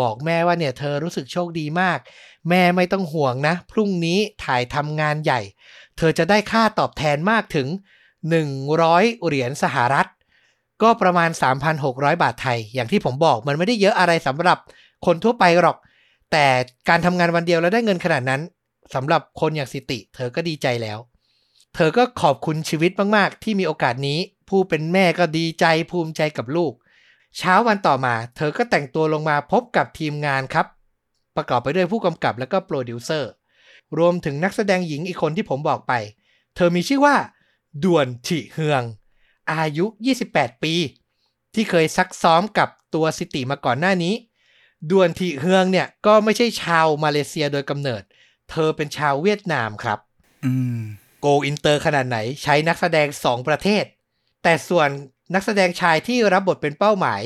[0.00, 1.98] บอกแม่ว่าเนี่ยเธอรู้สึกโชคดีมาก
[2.48, 5.40] แม่ไม่ต้องห่วงนะ พรุ่งนี้ถ่ายทำงานใหญ่
[5.96, 7.68] เธอจะได้ค่าตอบแทนมากถึง
[8.46, 10.08] 100 เหรียญสหรัฐ
[10.82, 11.30] ก็ประมาณ
[11.76, 14.58] 3,600 บาทไทย อย่างที่ผมบอกมันไม่ได้เยอะอะไรสำหรับ
[15.06, 15.76] คนทั่วไปหรอก
[16.32, 16.46] แต่
[16.88, 18.42] การทำงานวันเดียวแล้วได้เงินขนาดนั้น
[18.94, 20.98] สำหรับคนอย่างสิติ เธอก็ดีใจแล้ว
[21.74, 24.18] เธอก็ขอบคุณชีวิตมาก ๆ ที่มีโอกาสนี้
[24.48, 26.72] ผู้เป็นแม่ก็ดีใจภูมิใจกับลูก
[27.38, 30.66] เช้าวันต่อมา เธอก็แต่งตัวลงมาพบกับทีมงานครับ
[31.36, 33.30] ประกอบไปด้วยผู้กำกับและก็โปรดิวเซอร์
[33.98, 35.92] รวมถึงนักแสดงหญิงอีกคนที่ผมบอกไป
[36.56, 37.16] เธอมีชื่อว่า
[37.84, 38.82] ด่วนถิเฮือง
[39.52, 39.86] อายุ
[40.24, 40.74] 28 ปี
[41.54, 44.14] ที่เคยซักซ้อมกับตัวสิติมาก่อนหน้านี้
[44.90, 48.02] ด่วนถิเฮืองเนี่ยก็ไม่ใช่ชาวมาเลเซียโดยกำเนิด
[48.50, 49.98] เธอเป็นชาวเวียดนามครับ
[50.44, 50.80] อืม
[51.20, 53.84] โกอินเตอร์ขนาดไหนใช้นักแสดง2ประเทศ
[54.42, 54.88] แต่ส่วน
[55.34, 57.22] นักแสดงชายที่รับบทเป็นเป้าหมาย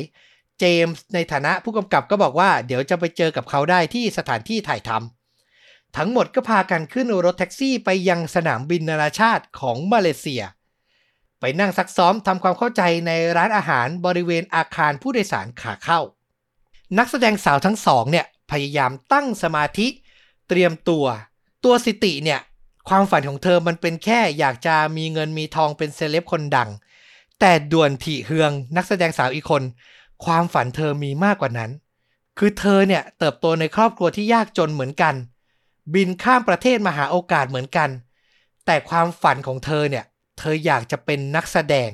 [0.59, 10.43] เจมส์ในฐานะผู้กำกับก็บอกว่าเดี๋ยวจะไปเจอกับเขาได้ที่สถานที่ถ่ายทำทั้งหมดก็พากันขึ้นรถแท็กซี่ไปยังสนามบินนานาชาติของมาเลเซีย
[11.41, 16.01] ไปนั่งซักซ้อมทำความเข้าใจในร้านอาหารบริเวณอาคารผู้โดยสารขาเข้า
[16.99, 19.89] นักแสดงสาวทั้งสองเนี่ยพยายามตั้งสมาธิ
[20.49, 21.05] เตรียมตัว
[21.65, 22.41] ตัวสิติเนี่ย
[22.89, 26.71] ความฝันของเธอมันเป็นแค่อยากจะมีเงินมีทองเป็นเซเลบคนดัง
[27.41, 29.63] แต่ด่วนถี่เฮืองนักแสดงสาวอีกคน
[30.25, 31.71] ความฝันเธอมีมากกว่านั้น
[32.39, 35.15] คือเธอเนี่ยเติบโตในครอบครัวที่ยากจนเหมือนกัน
[35.95, 37.91] บินข้ามประเทศมาหาโอกาสเหมือนกัน
[38.67, 40.05] แต่ความฝันของเธอเนี่ย
[40.39, 41.91] เธออยากจะเป็นนักแสดง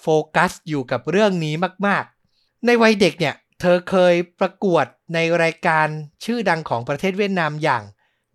[0.00, 1.54] โฟกัสอยู่กับเรื่องนี้
[1.86, 5.86] มากๆ ในวัยเด็กเนี่ย เธอเคยประกวดในรายการ
[6.24, 7.82] ชื่อดังของประเทศเวียดนามอย่าง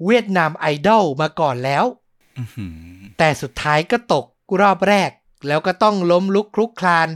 [0.06, 1.86] เวียดนามไอดอลมาก่อนแล้ว
[2.38, 2.76] อื้อหือ
[3.18, 4.26] แต่สุดท้ายก็ตก
[4.62, 5.12] รอบแรก
[5.48, 7.10] แล้วก็ต้องล้มลุกคลุกคลาน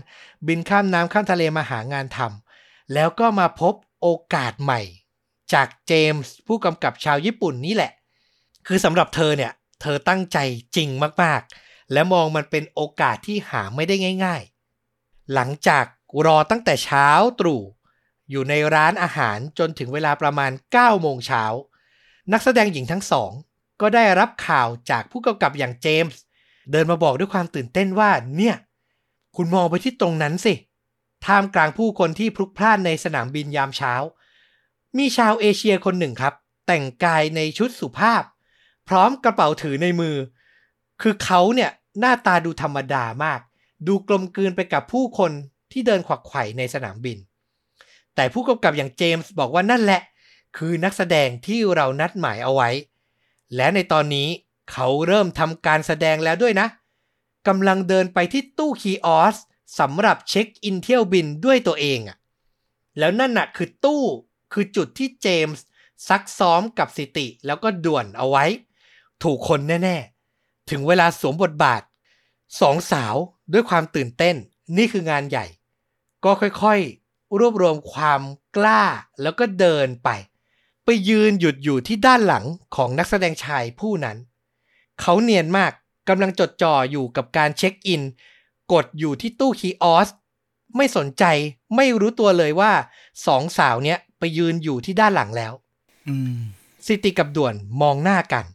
[0.48, 4.82] บินข้ามน้ำข้ามทะเลมาหางานทำแล้วก็มาพบโอกาสใหม่
[5.54, 7.92] จากเจมส์ผู้กำกับชาวญี่ปุ่นนี่แหละ
[8.68, 10.38] คือสำหรับเธอเนี่ย เธอตั้งใจ
[10.76, 10.90] จริง
[11.24, 14.42] มากๆ และมองมันเป็นโอกาสที่หาไม่ได้ง่าย
[14.88, 15.86] ๆ หลังจาก
[16.26, 17.08] รอตั้งแต่เช้า
[17.40, 17.62] ตรู่
[18.30, 21.44] อยู่ในร้านอาหารจนถึงเวลาประมาณ 9 โมงเช้า
[22.34, 23.32] นักแสดงหญิงทั้งสอง
[23.82, 26.22] ก็ได้รับข่าวจากผู้กำกับอย่างเจมส์
[26.72, 28.56] เดินมาบอกด้วยความตื่นเต้นว่า เนี่ย
[29.36, 30.54] คุณมองไปที่ตรงนั้นสิ
[31.26, 33.94] ท่ามกลางผู้คนที่พลุกพล่านในสนามบินยามเช้า
[34.98, 36.34] มีชาวเอเชียคนหนึ่งครับ
[36.68, 38.24] แต่งกายในชุดสุภาพ
[38.88, 40.16] พร้อมกระเป๋าถือในมือ
[41.02, 43.40] คือเขาเนี่ยหน้าตาดูธรรมดามาก
[43.88, 45.32] ดูกลมกลืนไปกับผู้คน
[45.72, 47.18] ที่เดินขวักไขว่ในสนามบิน
[48.16, 50.02] แต่ผู้กำกับอย่างเจมส์บอกว่านั่นแหละ
[50.58, 52.70] คือนักแสดงที่เรานัดหมายเอาไว้
[53.56, 54.28] และในตอนนี้
[54.72, 56.68] เขาเริ่มทำการแสดงแล้วด้วยนะ
[57.48, 59.36] กำลังเดินไปที่ตู้คีออส
[59.80, 62.18] สำหรับเช็คอินเที่ยวบินด้วยตัวเองอะ
[63.00, 64.04] แล้วนั่นน่ะคือตู้
[64.54, 65.64] คือจุดที่เจมส์
[66.08, 68.46] ซักซ้อมกับสิติแล้วก็ด่วนเอาไว้
[69.24, 69.98] ถูกคนแน่
[70.34, 71.82] ๆ ถึงเวลาสวมบทบาท
[72.62, 73.16] สองสาว
[73.54, 74.36] ด้วยความตื่นเต้น
[74.78, 75.46] นี่คืองานใหญ่
[76.24, 78.22] ก็ค่อยๆ รวบรวมความ
[78.56, 78.84] กล้า
[79.22, 80.10] แล้วก็เดินไป
[80.86, 84.18] ไปยืนหยุดอยู่ที่ด้านหลังของนักแสดงชายผู้นั้น
[85.02, 85.72] เขาเนียนมาก
[86.10, 88.02] กำลังจดจ่ออยู่กับการเช็คอิน
[88.74, 90.10] กดอยู่ที่ตู้คีออส
[90.76, 91.24] ไม่สนใจ
[91.76, 92.72] ไม่รู้ตัวเลยว่า
[93.26, 95.54] สองสาวเนี้ยไปยืนอยู่ที่ด้านหลังแล้ว
[96.08, 96.40] อืม
[96.86, 98.46] สิติกับด่วนมองหน้ากัน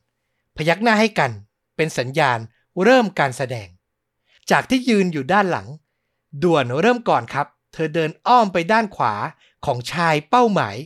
[0.57, 1.31] พยักหน้าให้กัน
[1.76, 2.38] เป็นสัญญาณ
[2.85, 3.68] เริ่มการแสดง
[4.50, 5.68] จากที่ยืนอยู่ด้านหลัง
[6.42, 9.14] ด่วนเริ่มก่อนครับ เธอเดินอ้อมไปด้านขวา
[9.66, 10.76] ของชายเป้าหมาย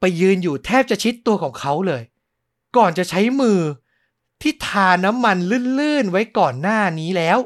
[0.00, 2.02] ไปยืนอยู่แทบจะชิดตัวของเขาเลย
[2.76, 3.58] ก่อนจะใช้มือ
[4.42, 5.36] ที่ทาน้ำมัน
[5.78, 7.38] ลื่นๆไว้ก่อนหน้านี้แล้ว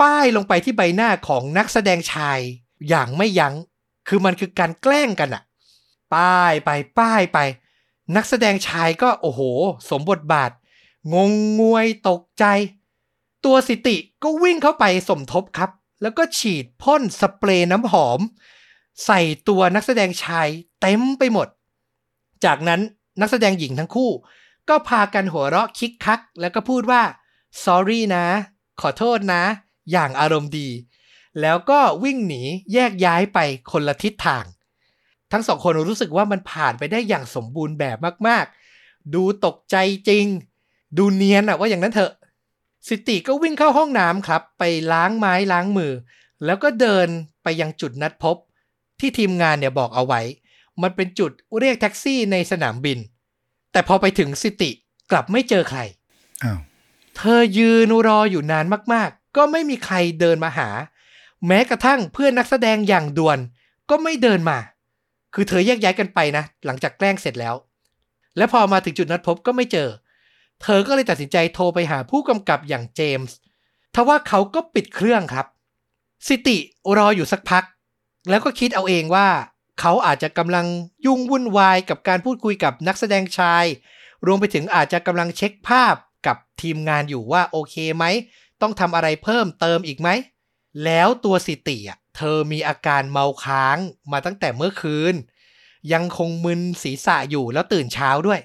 [0.00, 2.38] ป้ายลงไปที่ใบหน้าของนักแสดงชาย
[2.88, 3.54] อย่างไม่ยัง้ง
[4.08, 5.42] คือมันคือการแกล้งกันอะ
[6.14, 7.38] ป้ายไปป้ายไป
[8.16, 9.40] นักแสดงชายก็โอ้โห
[9.90, 10.50] สมบทบาท
[11.14, 12.44] งงงวยตกใจ
[13.44, 15.70] ตัวสิติก็วิ่งเข้าไปสมทบครับ
[16.02, 18.20] แล้วก็ฉีดพ่นสเปรย์น้ำหอม
[19.04, 20.48] ใส่ตัวนักแสดงชาย
[20.80, 21.48] เต็มไปหมด
[22.44, 22.80] จากนั้น
[23.20, 24.10] นักแสดงหญิงทั้งคู่
[24.68, 27.02] ก็พากันหัวเราะคิกคัก แล้วก็พูดว่า
[27.64, 28.26] sorry นะ
[28.80, 29.42] ขอโทษนะ
[29.92, 30.68] อย่างอารมณ์ดี
[31.40, 33.38] แล้วก็วิ่งหนีแยกย้ายไป
[33.70, 34.44] คนละทิศทาง
[35.32, 37.96] ทั้งสองคนรู้สึกว่ามันผ่านไปได้อย่างสมบูรณ์แบบ
[38.28, 39.76] มากๆ ดูตกใจ
[40.08, 40.26] จริง
[40.98, 42.12] ดูเนียนอะว่าอย่างนั้นเถอะ
[42.88, 45.92] สิติก็วิ่งเข้าห้องน้ำครับ ไปล้างไม้ล้างมือ
[46.44, 47.08] แล้วก็เดิน
[47.42, 48.36] ไปยังจุดนัดพบ
[49.00, 50.20] ที่ทีมงานเนี่ยบอกเอาไว้
[50.82, 52.98] มันเป็นจุดเรียกแท็กซี่ในสนามบิน
[53.76, 54.70] แต่พอไปถึงสิติ
[55.10, 55.80] กลับไม่เจอใคร
[56.44, 56.58] อ้าว
[57.16, 60.68] เธอยืนรออยู่นานมากๆ ก็ไม่มีใครเดินมาหา
[61.46, 63.38] แม้กระทั่งเพื่อนนักแสดงอย่างด่วน
[63.90, 64.58] ก็ไม่เดินมา
[65.34, 67.54] คือเธอแยกย้ายกันไปนะ หลังจากแกล้งเสร็จแล้ว
[68.36, 69.88] และพอมาถึงจุดนัดพบก็ไม่เจอ
[70.62, 73.36] เธอก็เลยตัดสินใจโทรไปหาผู้กำกับอย่างเจมส์
[73.94, 75.46] ทว่าเขาก็ปิดเครื่องครับ
[76.28, 76.56] สิติ
[76.96, 77.64] รออยู่สักพัก
[78.30, 79.28] แล้วก็คิดเอาเองว่า
[79.80, 80.66] เขาอาจจะกำลัง
[81.06, 83.64] ยุ่งวุ่นวายกับการพูดคุยกับนักแสดงชาย
[84.26, 85.94] รวมไปถึงอาจจะกำลังเช็คภาพ
[86.26, 88.04] กับทีมงานอยู่ว่าโอเคไหม
[88.62, 90.08] ต้องทำอะไรเพิ่มเติมอีกไหม
[90.84, 93.78] แล้วตัวสิติอะเธอมีอาการเมาค้าง
[94.12, 95.14] มาตั้งแต่เมื่อคืน
[95.92, 98.40] ยังคงมึนศีรษะอยู่แล้วตื่นเช้าด้วย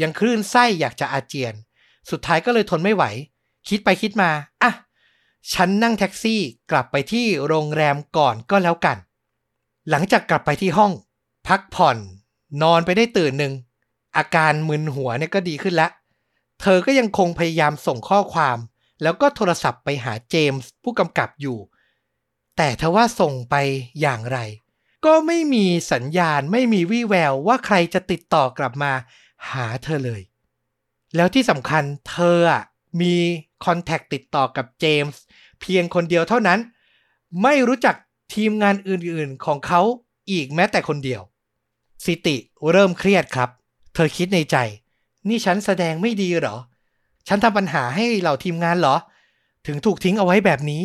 [0.00, 1.54] ยังคลื่นไส้อยากจะอาเจียน
[2.10, 3.04] สุดท้ายก็เลยทนไม่ไหว
[3.68, 4.30] คิดไปคิดมา
[4.62, 4.72] อะ
[5.52, 8.96] ฉันนั่งแท็กซี่กลับไปที่โรงแรมก่อนก็แล้วกัน
[9.90, 10.92] หลังจากกลับไปที่ห้อง
[11.48, 11.96] พักผ่อน
[12.62, 13.52] นอนไปได้ตื่นหนึ่ง
[14.16, 15.90] อาการมึนหัวเนี่ยก็ดีขึ้นแล้ว
[16.60, 18.58] เธอก็ยังคงพยายามส่งข้อความ
[19.02, 21.58] แล้วก็โทรศัพท์ไปหาเจมส์ผู้กำกับอยู่
[22.56, 23.54] แต่ทว่าส่งไป
[24.00, 24.38] อย่างไร
[25.06, 28.92] ก็ไม่มีสัญญาณไม่มีวี่แววว่าใครจะติดต่อกลับมา
[29.50, 30.22] หาเธอเลย
[31.16, 32.62] แล้วที่สำคัญเธออะ
[33.00, 33.14] มี
[33.64, 35.20] คอนแทคติดต่อกับเจมส์
[35.60, 36.58] เพียงคนเดียวเท่านั้น
[37.42, 37.96] ไม่รู้จัก
[38.34, 39.80] ทีมงานอื่นๆของเขา
[40.30, 41.22] อีกแม้แต่คนเดียว
[42.04, 42.36] สิติ
[42.72, 43.50] เริ่มเครียดครับ
[43.94, 44.56] เธอคิดในใจ
[45.28, 46.56] นี่ฉันแสดงไม่ดีเหรอ
[47.28, 48.96] ฉันทำปัญหาให้เหล่าทีมงานเหรอ
[49.66, 50.82] ถึงถูกทิ้งเอาไว้แบบนี้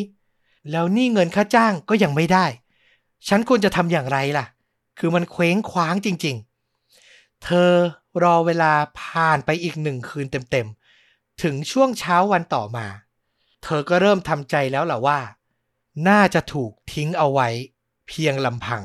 [0.72, 2.46] แล้วนี่เงินค่าจ้างก็ยังไม่ได้
[3.28, 4.46] ฉันควรจะทำอย่างไรล่ะ
[5.00, 6.36] คือมันเคว้งคว้างจริง
[6.90, 7.72] ๆ เธอ
[8.24, 12.88] รอเวลาผ่านไปอีกหนึ่งคืนเต็มๆ ถึงช่วงเช้าวันต่อมา
[13.64, 15.20] เธอก็เริ่มทำใจแล้วล่ะว่า
[16.08, 17.50] น่าจะถูกทิ้งเอาไว้
[18.08, 18.84] เพียงลำพัง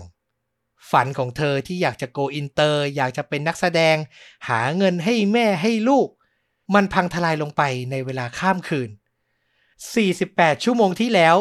[0.90, 3.96] ฝันของเธอที่อยากจะโกอินเตอร์ อยากจะเป็นนักแสดง
[4.48, 6.08] หาเงินให้แม่ให้ลูก
[6.74, 8.90] มันพังทลายลงไปในเวลาข้ามคืน
[9.76, 11.36] 48 ชั่วโมงที่แล้ว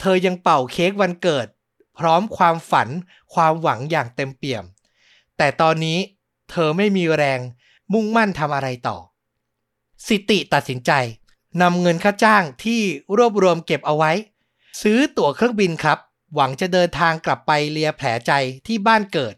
[0.00, 1.46] เธอยังเป่าเค้กวันเกิด
[1.98, 2.88] พร้อมความฝัน
[3.34, 4.64] ความหวังอย่างเต็มเปี่ยม
[5.36, 5.98] แต่ตอนนี้
[6.50, 7.40] เธอไม่มีแรง
[7.92, 8.98] มุ่งมั่นทำอะไรต่อ
[10.06, 10.92] สิติตัดสินใจ
[11.62, 12.80] นำเงินค่าจ้างที่
[13.16, 14.12] รวบรวมเก็บเอาไว้
[14.82, 15.98] ซื้อตั๋วเครื่องบินครับ
[16.34, 18.32] หวังจะเดินทางกลับไปเลียแผลใจ
[18.66, 19.34] ที่บ้านเกิด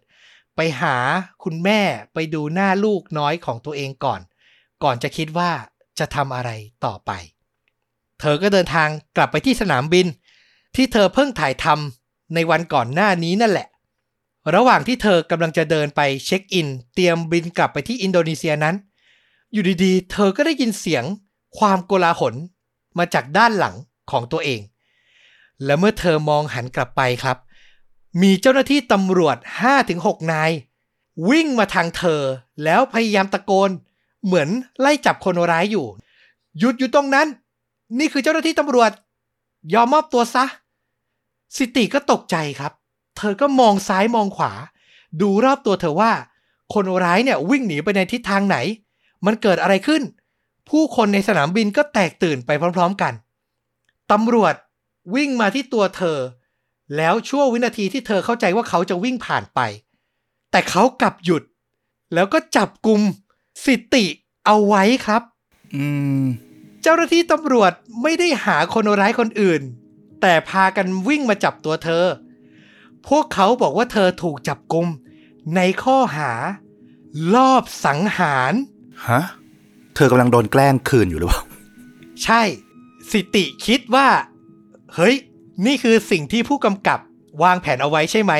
[0.57, 0.97] ไปหา
[1.45, 1.81] คุณแม่
[2.15, 4.21] ไปดูหน้าลูกน้อยของตัวเองก่อน
[4.83, 5.51] ก่อนจะคิดว่า
[5.99, 6.51] จะทำอะไร
[6.85, 7.11] ต่อไป
[8.21, 10.07] เธอก็เดินทางกลับไปที่สนามบิน
[10.77, 13.69] ที่เธอเพิ่งถ่ายทำในวันก่อนหน้านี้นั่นแหละ
[14.55, 18.75] ระหว่างที่เธอกำลังจะเดินไปเช็คอิน เตรียมบินกลับไปที่อินโดนีเซียนั้น
[19.53, 21.05] อยู่ดีๆ เธอก็ได้ยินเสียง
[21.59, 22.35] ความโกลาหล
[22.99, 23.75] มาจากด้านหลัง
[24.11, 24.61] ของตัวเอง
[25.65, 27.37] และเมื่อเธอมองหันกลับไปครับ
[28.23, 29.37] มีเจ้าหน้าที่ตำรวจ
[29.85, 30.51] 5-6 นาย
[31.31, 32.23] วิ่งมาทางเธอ
[32.65, 33.71] แล้วพยายามตะโกน
[34.25, 34.49] เหมือน
[34.81, 35.87] ไล่จับคนร้ายอยู่
[36.59, 37.29] หยุดอยู่ตรงนั้น
[37.99, 38.91] นี่คือเจ้าหน้าที่ตำรวจ
[39.75, 40.45] ยอมมอบตัวซะ
[41.57, 42.73] สิติก็ตกใจครับ
[43.17, 44.53] เธอก็มองซ้ายมองขวา
[45.21, 46.13] ดูรอบตัวเธอว่า
[46.75, 48.57] คนร้ายเนี่ยวิ่งหนีไปในทิศทางไหน
[49.27, 50.03] มันเกิดอะไรขึ้น
[50.69, 53.13] ผู้คนในสนามบินก็แตกตื่นไปพร้อม ๆกัน
[54.13, 54.55] ตำรวจ
[55.15, 56.19] วิ่งมาที่ตัวเธอ
[56.97, 59.61] แล้วชั่ววินาทีที่เธอเข้าใจว่าเขาจะวิ่งผ่านไป
[60.51, 61.43] แต่เขากลับหยุด
[62.15, 63.01] แล้วก็จับกลุ่ม
[63.65, 64.05] สิติ
[64.47, 65.23] เอาไว้ครับ
[65.75, 65.85] อื
[66.23, 66.25] ม
[66.83, 69.63] เจ้าหน้าที่ตำรวจไม่ได้หาคนร้ายคนอื่น
[70.21, 72.05] แต่พากันวิ่งมาจับตัวเธอ
[73.09, 74.87] พวกเขาบอกว่าเธอถูกจับกุม
[75.57, 76.33] ในข้อหา
[77.35, 78.53] ลอบสังหาร
[79.09, 79.23] ฮะ
[79.95, 81.43] เธอกำลังโดนแกล้งคืนอยู่หรือเปล่า
[82.25, 82.43] ใช่
[83.11, 84.09] สิติคิดว่า
[84.95, 85.17] เฮ้ย
[85.67, 86.99] นี่คือสิ่งที่ผู้กำกับ
[87.43, 88.33] วางแผนเอาไว้ใช่ไหม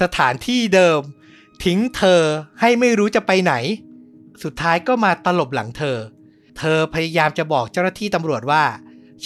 [0.00, 1.00] สถานที่เดิม
[1.64, 2.22] ทิ้งเธอ
[2.60, 3.54] ให้ไม่รู้จะไปไหน
[4.42, 5.96] สุดท้ายก็มาตลบหลังเธอ
[6.58, 8.64] เธอพยายามจะบอกเจ้าหน้าที่ตำรวจว่า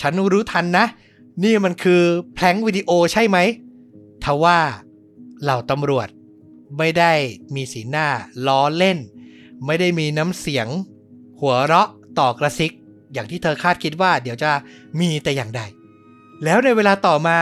[0.00, 0.86] ฉันรู้ทันนะ
[1.44, 2.02] นี่มันคือ
[2.34, 3.38] แพลงวิดีโอใช่ไหม
[4.24, 4.58] ทว่า
[5.42, 6.08] เหล่าตำรวจ
[6.78, 7.12] ไม่ได้
[7.54, 8.08] มีสีหน้า
[8.46, 8.98] ล้อเล่น
[9.66, 10.68] ไม่ได้มีน้ำเสียง
[11.40, 11.88] หัวเราะ
[12.18, 12.72] ต่อกระซิก
[13.12, 14.50] อย่างที่เธอคาดคิดว่าเดี๋ยวจะ
[15.00, 15.62] มีแต่อย่างใด
[16.44, 17.38] แล้วในเวลาต่อมา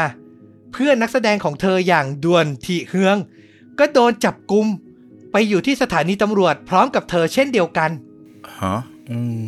[0.72, 3.16] เพื่อนนักแสดงของเธออย่างดวนทีเฮือง
[3.78, 4.66] ก็โดนจับกุม
[5.32, 7.90] ไปอยู่ที่สถานีตำรวจพร้อมกับเธอเช่นเดียวกัน
[8.60, 8.76] ฮะ
[9.10, 9.46] อืม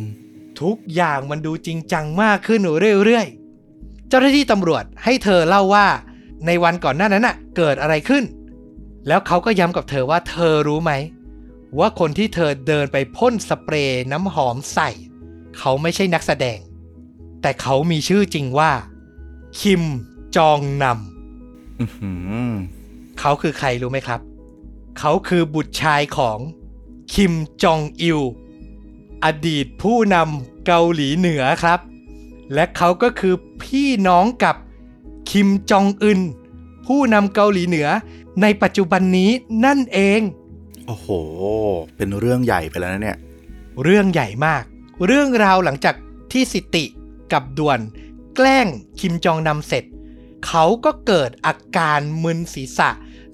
[0.61, 2.61] ทุกอย่างมันดูจริงจังมากขึ้น
[3.05, 5.87] เรื่อยๆ เจ้าหน้าที่ตำรวจให้เธอเล่าว่า
[6.45, 8.23] ในวันก่อนหน้านั้นน่ะ เกิดอะไรขึ้น
[9.07, 10.91] แล้วเขาก็ย้ำกับเธอว่าเธอรู้ไหม
[11.79, 14.89] ว่าคนที่เธอเดินไปพ่นสเปรย์น้ำหอมใส่
[15.57, 16.59] เขาไม่ใช่นักแสดง
[17.41, 18.71] แต่เขามีชื่อจริงว่า
[19.59, 19.83] คิม
[20.35, 20.85] จองน
[21.79, 24.19] อื้อหือำเขาคือใครรู้ไหมครับ
[24.99, 26.39] เขาคือบุตรชายของ
[27.13, 28.21] คิมจองอิล
[29.25, 31.79] อดีตผู้นำเกาหลีเหนือครับ
[32.53, 34.55] และเขาก็คือพี่น้องกับ
[35.31, 36.19] คิมจองอึน
[36.85, 37.87] ผู้นำเกาหลีเหนือ
[38.41, 39.31] ในปัจจุบันนี้
[39.65, 40.21] นั่นเอง
[40.87, 41.07] โอ้โห
[41.97, 43.17] เป็นเรื่องใหญ่ไปแล้วนะเนี่ย
[43.83, 44.63] เรื่องใหญ่มาก
[45.05, 45.95] เรื่องราวหลังจาก
[46.31, 46.85] ที่สิติ
[47.33, 47.79] กับด่วน
[48.35, 48.67] แกล้ง
[48.99, 49.83] คิมจองนำเสร็จ
[50.45, 52.89] เขาก็เกิดอาการมึนศีรษะ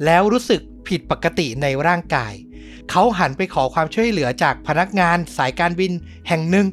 [0.05, 2.33] แล้วรู้สึกผิดปกติในร่างกาย
[2.89, 5.91] เขาหันไปขอความช่วยเหลือจากพนักงานสายการบิน
[6.27, 6.67] แห่งหนึ่ง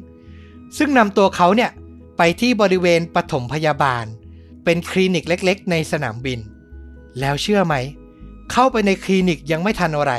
[0.77, 1.71] ซึ่งนำตัวเขาเนี่ย
[2.17, 4.05] ไปที่บริเวณปฐมพยาบาล
[4.63, 6.39] เป็นคลินิกเล็กๆ ในสนามบิน
[7.19, 7.75] แล้วเชื่อไหม
[8.51, 10.13] เข้าไปในคลินิกยังไม่ทันอะไร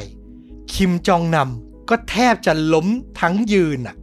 [0.74, 2.86] คิมจองนำก็แทบจะล้ม
[3.20, 3.96] ทั้งยืนอะ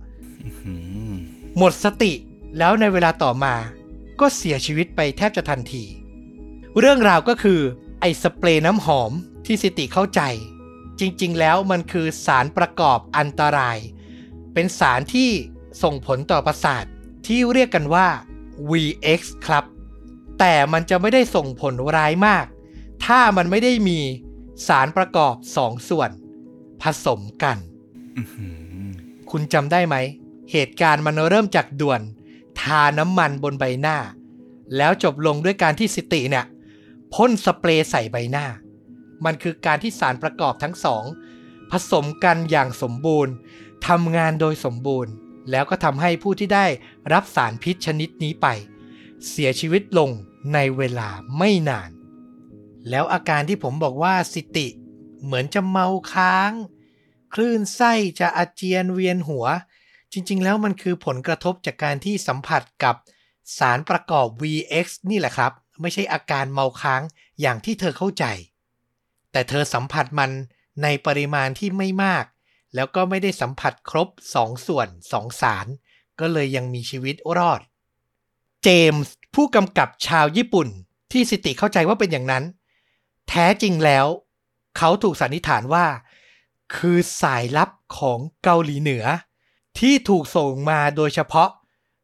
[1.58, 2.13] หมดสติ
[2.58, 3.54] แล้วในเวลาต่อมา
[4.19, 5.84] ก็เสียชีวิตไปแทบจะทันที
[6.80, 7.60] เรื่องราวก็คือ
[8.01, 9.12] ไอ้สเปรย์น้ำหอม
[9.45, 10.21] ที่สิติเข้าใจ
[10.99, 13.78] จริงๆ แล้วมันคือสารประกอบอันตราย
[14.54, 15.30] เป็นสารที่
[15.84, 16.86] ส่งผลต่อประสาท
[17.28, 18.08] ที่เรียกกันว่า
[18.69, 19.65] VX ครับ
[20.39, 22.45] แต่มันจะไม่ได้ส่งผลร้ายมาก
[23.06, 23.99] ถ้ามันไม่ได้มี
[24.67, 26.10] สารประกอบสองส่วน
[26.82, 27.58] ผสมกัน
[28.17, 28.89] อื้อหือ
[29.32, 29.95] คุณจำได้ไหม
[30.51, 32.01] เหตุการณ์มันเริ่มจากด่วน
[32.62, 33.98] ทาน้ำมันบนใบหน้า
[34.78, 36.46] แล้วจบลงด้วยการที่สิติเนี่ย
[37.13, 38.46] พ่นสเปรย์ใส่ใบหน้า
[39.26, 41.04] มันคือการที่สารประกอบทั้งสอง
[41.72, 43.34] ผสมกันอย่างสมบูรณ์
[43.88, 45.13] ทำงานโดยสมบูรณ์
[45.52, 46.65] แล้วก็ทำให้ผู้ที่ได้
[47.13, 48.48] รับสารพิษชนิดนี้ไป
[49.30, 50.10] เสียชีวิตลง
[50.54, 51.89] ในเวลาไม่นาน
[52.89, 54.68] แล้วอาการที่ผมบอกว่าสิติ
[55.24, 56.52] เหมือนจะเมาค้าง
[57.34, 59.46] คลื่นไส้จะอาเจียนเวียนหัว
[60.17, 62.95] จริง ๆ แล้วมันคือผลกระทบจากการที่สัมผัสกับ
[63.58, 65.51] สารประกอบ VX นี่แหละครับ
[65.82, 67.01] ไม่ใช่อาการเมาค้าง
[67.41, 68.25] อย่างที่เธอเข้าใจ
[69.32, 70.32] แต่เธอสัมผัสมัน
[70.84, 72.25] ในปริมาณที่ไม่มาก
[72.75, 75.67] แล้วก็ไม่ได้สัมผัสครบ 2 ส่วน 2 สาร
[76.19, 77.62] ก็เลยยังมีชีวิตรอด
[78.63, 80.67] เจมส์ผู้กำกับชาวญี่ปุ่น
[81.12, 82.43] ที่สิติเข้าใจว่าเป็นอย่างนั้น
[83.30, 84.06] แท้จริงแล้ว
[84.78, 85.86] เขาถูกสันนิษฐานว่า
[86.75, 89.06] คือสายลับของเกาหลีเหนือ
[89.79, 91.49] ที่ถูกส่งมาโดยเฉพาะ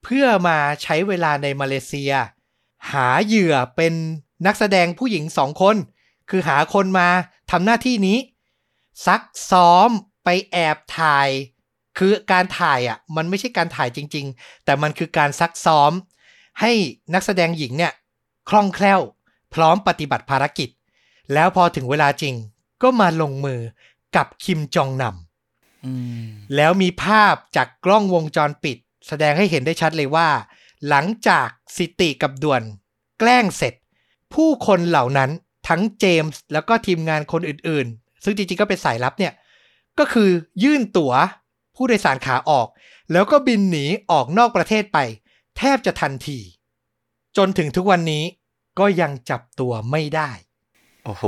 [0.04, 2.14] เพื่อมาใช้เวลาในมาเลเซีย
[2.92, 3.94] หาเหยื่อเป็น
[4.46, 5.76] นักแสดงผู้หญิงสองคน
[6.30, 7.10] คือหาคนมา
[7.52, 8.18] ทำหน้าที่นี้
[9.06, 9.90] ซักซ้อม
[10.24, 11.30] ไปแอบถ่าย
[11.98, 15.92] คือการถ่ายอะ มันไม่ใช่การถ่ายจริง ๆ แต่มันคือการซักซ้อม
[16.62, 16.72] ให้
[17.14, 17.94] นักแสดงหญิงเนี่ย
[18.50, 19.02] คล่องแคล่ว
[19.54, 20.70] พร้อมปฏิบัติภารกิจ
[21.34, 22.36] แล้วพอถึงเวลาจริง
[22.82, 23.60] ก็มาลงมือ
[24.16, 25.31] กับคิมจองนำอืม
[26.56, 30.30] แล้วมีภาพจากกล้องวงจรปิด แสดงให้เห็นได้ชัดเลยว่า
[30.90, 32.62] หลังจากสิติกับด่วน
[33.20, 33.74] แกล้งเสร็จ
[34.34, 35.30] ผู้คนเหล่านั้น
[35.68, 39.34] ทั้งเจมส์แล้วก็ทีมงานคนอื่นๆ ซึ่งจริงๆก็เป็นสายลับเนี่ย
[40.00, 40.30] ก็คือ
[40.64, 41.14] ยื่นตั๋ว
[41.76, 42.68] ผู้โดยสารขาออก
[43.12, 44.98] แล้วก็บินหนีออกนอกประเทศไป
[45.58, 46.40] แทบจะทันที
[47.38, 48.24] จนถึงทุกวันนี้
[48.80, 50.30] ก็ยังจับตัวไม่ได้
[51.06, 51.26] โอ้โห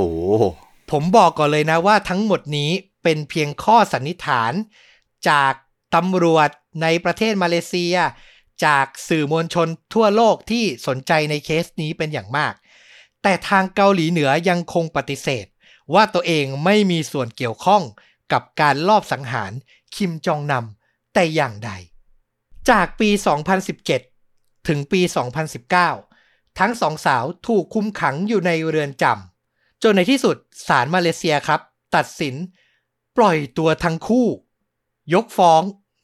[0.90, 2.70] ผมบอกก่อนเลยนะว่าทั้งหมดนี้
[3.04, 4.52] เป็นเพียงข้อสันนิษฐาน
[5.28, 5.54] จาก
[5.94, 6.50] ตำรวจ
[6.82, 7.96] ในประเทศมาเลเซีย
[8.64, 12.54] จากสื่อมวลชนทั่วโลกที่สนใจในเคสนี้เป็นอย่างมาก
[13.22, 15.46] แต่ทางเกาหลีเหนือยังคงปฏิเสธ
[15.94, 17.82] ว่าตัวเองไม่มีส่วนเกี่ยวข้อง
[18.32, 19.52] กับการลอบสังหาร
[19.96, 21.70] คิมจองนำแต่อย่างใด
[22.70, 23.10] จากปี
[23.88, 25.00] 2017 ถึงปี
[25.80, 30.36] 2019 ทั้งสองสาวถูกคุมขังอยู่ในเรือนจำจนในที่สุด
[30.68, 31.60] ศาลมาเลเซียครับ
[31.96, 32.34] ตัดสิน
[33.16, 34.26] ปล่อยตัวทั้งคู่
[35.14, 35.62] ยกฟ้อง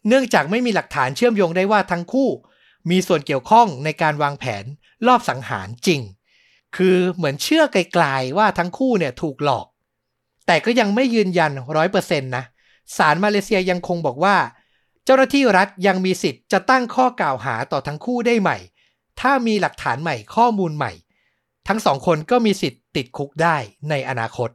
[0.09, 2.29] เนื่องจากไม่มีหลักฐานเชื่อมโยงได้ว่าทั้งคู่
[2.91, 4.65] มีส่วนเกี่ยวข้องในการวางแผน
[5.07, 6.01] รอบสังหารจริง
[6.77, 9.67] คือเหมือนเชื่อไกลๆว่าทั้งคู่เนี่ยถูกหลอก
[10.47, 12.45] แต่ก็ยังไม่ยืนยันร้อยเปอร์เซ็นต์นะ
[12.97, 14.37] ศาลมาเลเซียยังคงบอกว่า
[15.05, 18.59] เจ้าหน้าที่รัฐยังมีสิทธิ์จะตั้งข้อกล่าวหาต่อทั้งคู่ได้ใหม่
[19.21, 20.93] ถ้ามีหลักฐานใหม่ข้อมูลใหม่
[21.69, 23.57] ทั้งสองคนก็มีสิทธิ์ติดคุกได้
[23.91, 24.51] ในอนาคต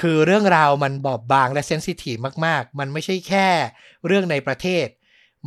[0.00, 2.16] คือเรื่องราวมันบอบบางและเซนซิทีฟ
[2.46, 3.48] มากๆ มันไม่ใช่แค่
[4.06, 4.86] เรื่องในประเทศ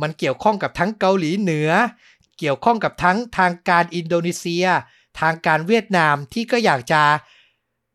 [0.02, 1.70] มันเกี่ยวข้องกับทั้งเกาหลีเหนือ
[2.38, 4.66] เกี่ยวข้องกับทั้งทางการอินโดนีเซีย
[5.20, 7.02] ทางการเวียดนามที่ก็อยากจะ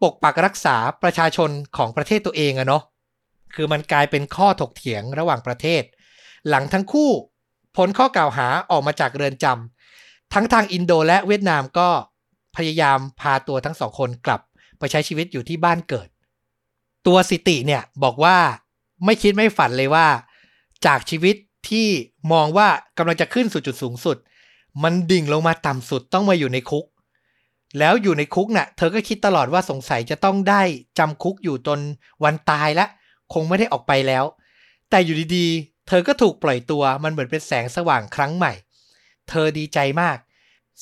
[0.01, 2.83] ปกปักรักษาประชาชนของประเทศตัวเองอะเนาะ
[3.55, 5.83] คือมันกลายเป็นข้อถกเถียงระหว่างประเทศ
[6.49, 7.11] หลังทั้งคู่
[7.75, 11.89] พ้นข้อกล่าวหาออกมาจากเรือนจำทั้งทางอินโดและเวียดนามก็
[12.55, 14.41] พยายามพาตัวทั้งสองคนกลับ
[14.79, 16.07] ไปใช้ชีวิตอยู่ที่บ้านเกิด
[17.07, 18.37] ตัวสิติเนี่ยบอกว่า
[19.05, 20.07] ไม่คิดไม่ฝันเลยว่า
[20.85, 21.35] จากชีวิต
[21.69, 21.87] ที่
[22.31, 24.17] มองว่ากำลังจะขึ้นสู่จุดสูงสุด
[24.83, 26.85] มันดิ่งลงมาต่ำสุดต้องมาอยู่ในคุก
[27.79, 30.61] แล้วอยู่ในคุกน่ะ เธอก็คิดตลอดว่าสงสัยจะต้องได้
[30.99, 31.79] จำคุกอยู่จน
[32.23, 32.85] วันตายละ
[33.33, 34.23] คงไม่ได้ออกไปแล้ว
[34.89, 38.53] แต่อยู่ดีๆ เธอก็ถูกปล่อยตัวมันเหมือนเป็นแสงสว่างครั้งใหม่
[39.29, 40.17] เธอดีใจมาก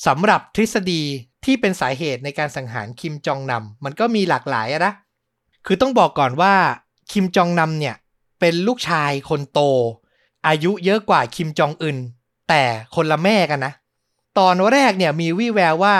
[0.06, 1.02] สำหรับทฤษฎี
[1.46, 4.94] ที่เป็นสาเหตุในการสังหารคิมจองนำมันก็มีหลากหลายนะ
[5.66, 6.54] คือต้องบอกก่อนว่า
[7.12, 7.96] คิมจองนำเนี่ย
[8.40, 9.60] เป็นลูกชายคนโต
[10.48, 11.98] อายุเยอะกว่าคิมจองอึน
[12.50, 12.64] แต่
[12.96, 13.74] คนละแม่กันนะ
[14.40, 15.96] ตอนแรกเนี่ยมีวี่แววว่า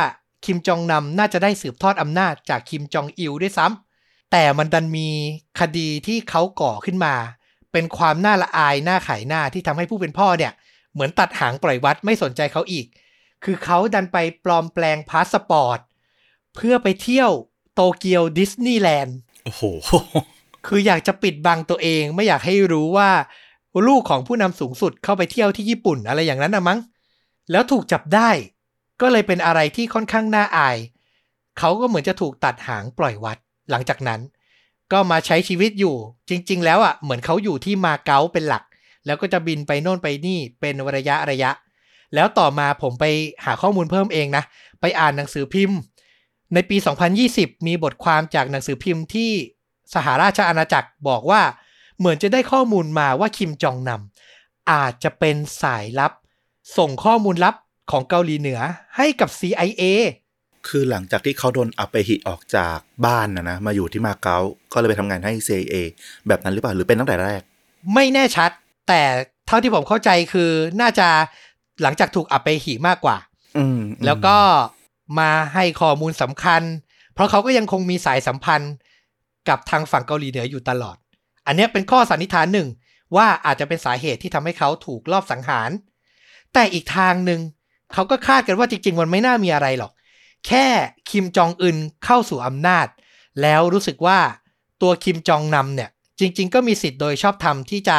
[0.46, 5.10] คิมจองนำน่าจะได้สืบทอดอำนาจจากคิมจองอิลด้วยซ้ำแต่มันดันมี
[5.60, 7.16] คดีที่เขาก่อขึ้นมา
[7.72, 10.54] เป็นความน่าละอายหน้าขายหน้าที่ทำให้ผู้เป็นพ่อเนี่ย
[10.94, 12.86] เหมือนตัดหางปล่อยวัดไม่สนใจเขาอีก
[13.44, 15.80] คือเขาดันไปปลอมแปลงพาสปอร์ต
[16.56, 17.32] เพื่อไปเที่ยว
[17.76, 19.64] โตเกียวดิสนีย์แลนด์ โอ้โห
[20.68, 23.10] คืออยากจะปิดบังตัวเองไม่อยากให้รู้ว่า
[23.88, 26.80] ลูกของผู้นำสูงสุดเข้าไปเที่ยวที่ญี่ปุ่นอะไรอย่างนั้นนะมั้ง
[27.52, 28.30] แล้วถูกจับได้
[29.02, 30.78] ก็เลยเป็นอะไรที่ค่อนข้างน่าอาย
[31.60, 33.38] เขาก็เหมือนจะถูกตัดหางปล่อยวัด
[33.72, 34.20] หลังจากนั้น
[34.92, 35.96] ก็มาใช้ชีวิตอยู่
[36.30, 38.64] จริง ๆ แล้วอะเหมือนเขาอยู่ที่มาเก๊าเป็นหลัก
[39.06, 41.52] แล้วก็จะบินไปโน่นไปนี่เป็นระยะระยะ
[42.16, 43.06] แล้วต่อมาผมไป
[43.46, 44.44] หาข้อมูลเพิ่มเองนะ
[44.82, 45.78] ไปอ่านหนังสือพิมพ์
[46.54, 46.78] ในปี
[47.22, 49.32] 2020 มีบทความจากหนังสือพิมพ์ที่
[49.94, 51.42] สหราชอาณาจักรบอกว่า
[52.00, 56.12] เหมือนจะได้ข้อมูลมาว่าคิมจองนำอาจจะเป็นสายลับ
[56.78, 57.56] ส่งข้อมูลลับ
[57.92, 58.60] ของเกาหลีเหนือ
[58.98, 59.84] ให้กับ CIA
[60.68, 64.38] คือหลังจากที่เขาโดนอัปเปหิออกจากบ้านนะนะ มาอยู่ที่มาเก๊า
[64.74, 65.76] ก็เลยไปทำงานให้ CIA
[66.28, 67.42] แบบนั้นหรือเปล่าหรือเป็นตั้งแต่แรก
[67.94, 68.52] ไม่แน่ชัด
[68.88, 69.02] แต่
[69.48, 71.08] เท่าที่ผมเข้าใจคือน่าจะ
[71.82, 73.18] หลังจากถูกอัปเปหิมากกว่า
[73.58, 74.38] อืมแล้วก็
[75.20, 76.62] มาให้ข้อมูลสำคัญ
[77.14, 78.74] เพราะเขาก็ยังคงมีสายสัมพันธ์
[79.50, 80.98] กับทางฝั่งเกาหลีเหนืออยู่ตลอด
[81.46, 82.68] อันนี้เป็นข้อสันนิษฐานหนึ่ง
[83.16, 85.70] ว่าอาจจะเป็นสาเหตุที่ทำให้เขาถูกลอบสังหาร
[86.54, 87.42] แต่อีกทางหนึ่ง
[87.94, 89.92] เขาก็คาดกันว่าจริง ๆ มันไม่น่ามีอะไรหรอก
[90.48, 90.68] แค่
[91.10, 92.88] คิมจองอึนเข้าสู่อำนาจ
[93.42, 94.20] แล้วรู้สึกว่า
[94.82, 95.90] ตัวคิมจองนำเนี่ย
[96.20, 97.98] จริง ๆ ก็มีสิทธิ์โดยชอบธรรมที่จะ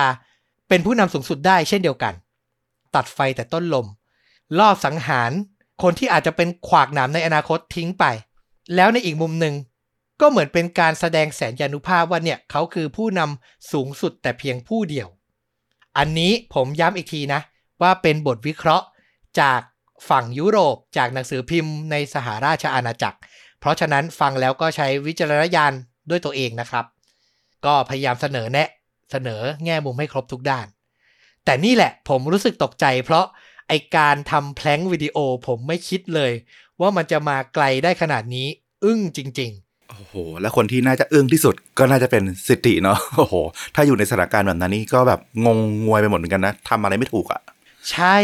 [0.68, 2.14] เป็นผู้นำสูงสุดได้เช่นเดียวกัน
[2.94, 3.86] ตัดไฟแต่ต้นลม
[4.58, 5.32] ลอบสังหาร
[5.82, 8.04] คนที่อาจจะเป็นขวากหนามในอนาคตทิ้งไป
[8.74, 9.54] แล้วในอีกมุมหนึ่ง
[10.20, 15.08] ก็เหมือนเป็นการแสดงแสนยานุภาพว่าเนี่ยเขาคือผู้นำสูงสุดแต่เพียงผู้เดียว
[15.98, 17.40] อันนี้ผมย้ำอีกทีนะ
[17.82, 18.86] ว่าเป็นบทวิเคราะห์
[19.40, 19.60] จาก
[20.08, 23.18] ฝั่งยุโรปจากหนังสือพิมพ์ในสหราชอาณาจักร
[23.60, 25.72] เพราะฉะนั้นฟังแล้วก็ใช้วิจารณญาณ
[26.10, 26.84] ด้วยตัวเองนะครับ
[27.64, 28.68] ก็พยายามเสนอแนะ
[29.10, 30.66] เสนอแง่มุมให้ครบทุกด้าน
[31.44, 33.24] แต่นี่แหละผมรู้สึกตกใจเพราะ
[33.72, 35.16] ไอการทำแพลงวิดีโอ
[35.46, 36.32] ผมไม่คิดเลย
[36.80, 38.46] ว่ามันจะมาไกลได้ขนาดนี้
[38.84, 43.34] อึ้งจริง ๆ โอ้โห แล้วคนที่น่าจะอึ้งที่สุดก็น่าจะเป็นสิทธิเนาะโอ้โห
[43.74, 47.40] ถ้าอยู่ในสถานการณ์แบบนั้นนี่ก็แบบงงงวยไปหมดเหมือนกันนะทำอะไรไม่ถูกอะ่ะ
[47.90, 48.16] ใช่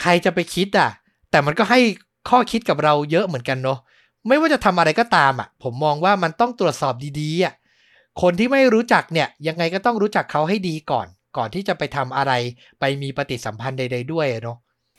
[0.00, 0.90] ใครจะไปคิดอะ
[1.30, 1.80] แต่มันก็ให้
[2.28, 3.78] ข้อคิดกับเราเยอะเหมือนกันเนาะ
[4.26, 7.54] ไม่ว่าจะทำอะไรก็ตามอะ ผมมองว่ามันต้องตรวจสอบดีๆอะ
[8.22, 12.32] คนที่ไม่รู้จักเนี่ยยังไงก็ต้องรู้จักเขาให้ดีก่อน ก่อนที่จะไปทำอะไร
[12.80, 14.58] ไปมีปฏิสัมพันธ์ใด ๆ ด้วยเนาะ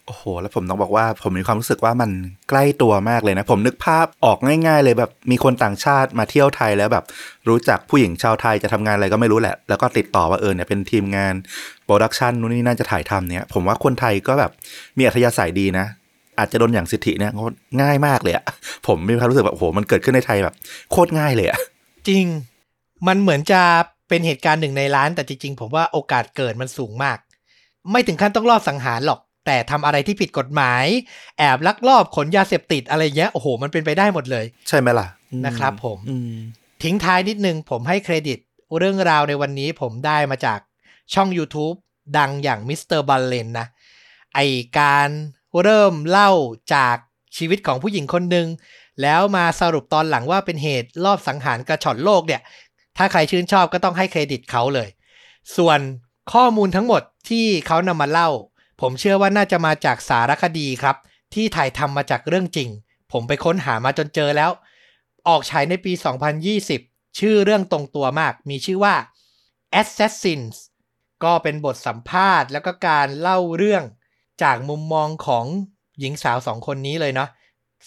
[0.10, 2.10] โอ้โห แล้วผมต้องบอกว่าผมมีความรู้สึกว่ามัน
[2.50, 4.38] ใกล้ตัวมากเลยนะ ผมนึกภาพออก
[4.68, 7.06] ง่ายๆ เลยแบบมีคนต่างชาติมาเที่ยวไทยแล้วแบบ
[7.50, 11.34] รู้จักผู้หญิงชาวไทยจะทำงานอะไรก็ไม่รู้แหละ แล้วก็ติดต่อว่าเออเนี่ยเป็นทีมงาน
[11.86, 14.52] โปรดักชันนู่นนี่น่าจะถ่ายทำเนี่ย ผมว่าคนไทยก็แบบ
[14.98, 15.86] มีอัธยาศัยดีนะ
[16.38, 17.32] อาจจะโดนอย่างสิทธิเนี่ย
[17.82, 18.46] ง่ายมากเลยอะ
[18.88, 20.56] ผมมีความรู้สึกแบบโอ้โหมันเกิดขึ้นในไทยแบบ
[20.92, 21.60] โคตรง่ายเลยอะ
[22.08, 22.26] จริง
[23.08, 23.62] มันเหมือนจะ
[24.10, 27.18] เป็นเหตุการณ์หนึ่งในล้าน แต่จริงๆผมว่าโอกาสเกิดมันสูงมาก
[27.92, 30.86] ไม่ถึงขั้นต้องรอบสังหารหรอก แต่ทำอะไรที่ผิดกฎหมาย
[31.38, 36.34] แอบลักลอบขนยาเสพติดอะไรเงี้ยโอ้โห มันเป็นไปได้หมดเลย ใช่ไหมล่ะอืมนะครับผมอืม
[36.84, 38.40] ทิ้งท้ายนิดนึง ผมให้เครดิต
[38.78, 40.60] เรื่องราวในวันนี้ผมได้มาจาก
[41.14, 41.78] ช่อง YouTube
[42.18, 43.68] ดังอย่าง MrBallen นะ
[44.36, 44.40] ไอ้
[44.80, 45.10] การ
[45.64, 46.32] เริ่มเล่า
[46.74, 46.98] จาก
[47.38, 48.48] ชีวิตของผู้หญิงคนหนึ่ง
[49.02, 52.42] แล้วมาสรุปตอนหลังว่าเป็นเหตุลอบสังหารกระฉ่อนโลกเนี่ย
[52.98, 54.90] ถ้าใครชื่นชอบก็ต้องให้เครดิตเขาเลย
[55.58, 55.80] ส่วน
[56.34, 58.30] ข้อมูลทั้งหมดที่เขานำมาเล่า
[58.80, 60.96] ผมเชื่อว่าน่าจะมาจากสารคดีครับ
[61.34, 62.70] ที่ถ่ายทำมาจากเรื่องจริง
[63.12, 64.52] ผมไปค้นหามาจนเจอแล้ว
[65.28, 65.94] ออกฉายในปี
[66.56, 68.96] 2020 ชื่อเรื่องตรงตัวมาก มีชื่อว่า
[69.82, 70.56] Assassins
[71.24, 73.84] ก็เป็นบทสัมภาษณ์ แล้วก็การเล่าเรื่อง
[74.44, 75.46] จากมุมมองของ
[76.00, 77.30] หญิงสาวสองคนนี้เลยเนาะ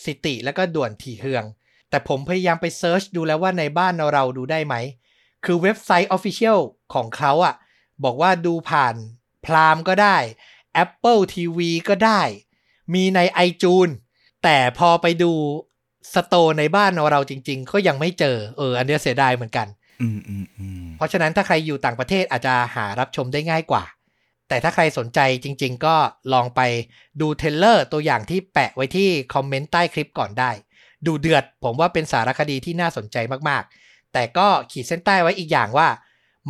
[0.05, 1.45] สิติแล้วก็ด่วนถี่เฮือง
[1.91, 4.75] แต่ผมพยายามไปเซิร์ชดูแล้วว่าในบ้านเราดูได้ไหม
[5.45, 6.59] คือเว็บไซต์ Official
[6.95, 7.55] ของเขาอะ
[8.05, 8.95] บอกว่าดูผ่าน
[9.45, 10.17] Prime ก็ได้
[10.85, 11.59] Apple TV
[11.89, 12.23] ก็ได้
[12.95, 13.95] มีใน iTunes
[14.45, 15.33] แต่พอไปดู
[16.15, 19.67] store ในบ้านเราจริง ๆ ก็ยังไม่เจอเอออันเนี้ยเสียดายเหมือนกัน
[20.03, 23.85] อืมอืมอืมเพราะฉะนั้นถ้าใครอยู่ต่างประเทศอาจจะหารับชมได้ง่ายกว่า
[24.49, 25.95] แต่ถ้าใครสนใจจริง ๆ ก็
[26.33, 26.61] ลองไป
[27.21, 30.51] ดู trailer ตัวอย่างที่แปะไว้ที่คอมเมนต์ใต้คลิปก่อนได้
[31.07, 33.17] ดูเดือด ผมว่าเป็นสารคดีที่น่าสนใจ
[33.49, 35.89] มากๆ แต่ก็ขีดเส้นใต้ไว้อีกอย่างว่า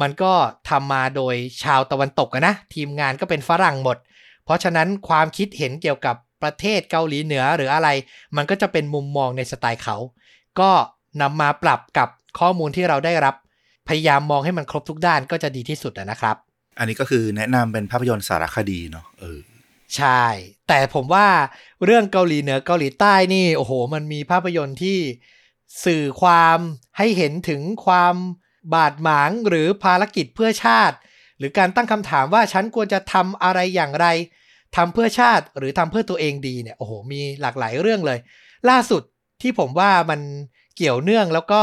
[0.01, 0.33] มันก็
[0.69, 3.97] ทำมาโดยชาวตะวันตกอะนะทีมงานก็เป็นฝรั่งหมด
[4.45, 7.89] เพราะฉะนั้นความคิดเห็นเกี่ยวกับประเทศเกาหลีเหนือหรืออะไร
[8.37, 9.97] มันก็จะเป็นมุมมองในสไตล์เขา
[10.61, 10.71] ก็
[11.23, 13.35] นำมาปรับกับข้อมูลที่เราได้รับ
[13.89, 16.37] พยายามมองให้มันครบทุกด้านก็จะดีที่สุดอะนะครับ
[16.79, 19.41] อันนี้ก็คือแนะนำเป็นภาพยนตร์สารคดีเนาะเออ
[19.97, 20.25] ใช่
[20.69, 21.27] แต่ผมว่า
[21.85, 24.99] เรื่องเกาหลีเหนือเกาหลีใต้นี่โอ้โห มันมีภาพยนตร์ที่
[25.85, 26.59] สื่อความ
[26.99, 28.15] ให้เห็นถึงความ
[28.75, 30.97] บาดหมางหรือภารกิจเพื่อชาติ
[31.39, 34.07] หรือการตั้งคำถามว่าฉันควรจะทำอะไรอย่างไร
[34.77, 38.19] ทำเพื่อชาติหรือทำเพื่อตัวเองดีเนี่ยโอ้โหมีหลากหลายเรื่องเลย
[38.71, 39.03] ล่าสุด
[39.43, 40.21] ที่ผมว่ามัน
[40.77, 41.63] เกี่ยวเนื่องแล้วก็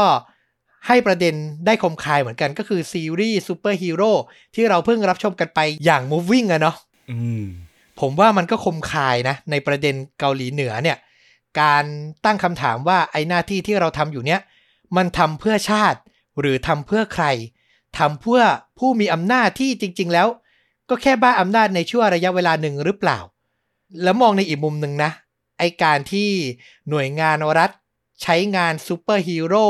[0.86, 1.34] ให้ประเด็น
[1.66, 4.12] ได้คมคายเหมือนกันก็คือซีรีส์ซูเปอร์ฮีโร่
[4.54, 6.76] ที่เราเพิ่งรับชมกันไปอย่าง Moving อะเนาะ
[7.10, 7.44] อืม
[8.00, 10.98] ผมว่ามันก็คมคายนะ ในประเด็นเกาหลีเหนือเนี่ย
[11.60, 11.84] การ
[12.24, 14.40] ตั้งคำถามว่าไอ้หน้าที่ที่เราทำอยู่เนี้ย
[14.96, 15.98] มันทำเพื่อชาติ
[16.40, 17.26] หรือทำเพื่อใคร
[17.98, 18.42] ทำเพื่อ
[18.78, 20.28] ผู้มีอำนาจที่จริง ๆ แล้ว
[20.88, 23.18] ก็แค่บ้าอำนาจในช่วงระยะเวลาหนึ่งหรือเปล่า
[24.02, 25.10] แล้วมองในอีกมุมหนึ่งนะ
[25.58, 26.30] ไอ้การที่
[26.90, 27.70] หน่วยงานรัฐ
[28.22, 29.68] ใช้งานซูเปอร์ฮีโร่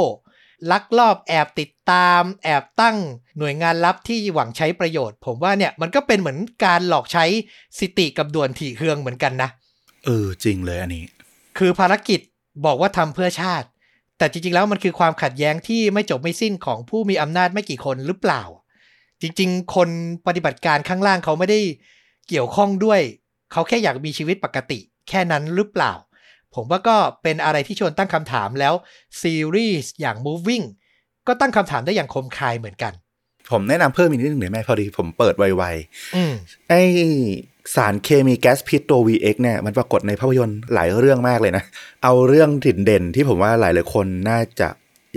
[0.70, 2.96] ลักลอบแอบติดตาม แอบตั้ง
[3.38, 7.24] หน่วยงานลับที่หวังใช้ประโยชน์ ผมว่าเนี่ยมันก็เป็นเหมือนการหลอกใช้
[7.78, 9.50] สิติกับด่วนถี่เฮืองเหมือนกันนะ
[10.04, 11.04] เออจริงเลยอันนี้
[11.58, 12.20] คือภารกิจ
[12.64, 13.68] บอกว่าทำเพื่อชาติ
[14.20, 18.42] แต่จริง ๆ แล้วมันคือความขัดแย้งที่ไม่จบไม่สิ้นของผู้มีอำนาจไม่กี่คนหรือเปล่า
[19.22, 19.88] จริง ๆ คน
[20.26, 21.60] ปฏิบัติการข้างล่างเขาไม่ได้
[22.28, 23.00] เกี่ยวข้องด้วย
[23.52, 25.92] เขาแค่อยากมีชีวิตปกติ แค่นั้นหรือเปล่า
[26.54, 28.74] ผมว่าก็เป็นอะไรที่ชวนตั้งคำถามแล้ว
[29.22, 30.64] ซีรีส์อย่าง Moving
[31.26, 32.92] ก็ตั้งคำถามได้อย่างคมคายเหมือนกัน
[33.50, 35.64] ผมแนะนำเพิ่มอีกนิดหนึ่งได้ไหมพอดีผมเปิดไว
[36.16, 36.74] อืมๆไอ
[37.74, 41.64] สารเคมีแก๊สพิษตัว VX เนี่ยมันปรากฏในภาพยนตร์หลายเรื่องมากเลยนะ
[42.04, 44.68] เอาเรื่องถิ่นเด่นที่ผมว่าหลายหลายๆคนน่าจะ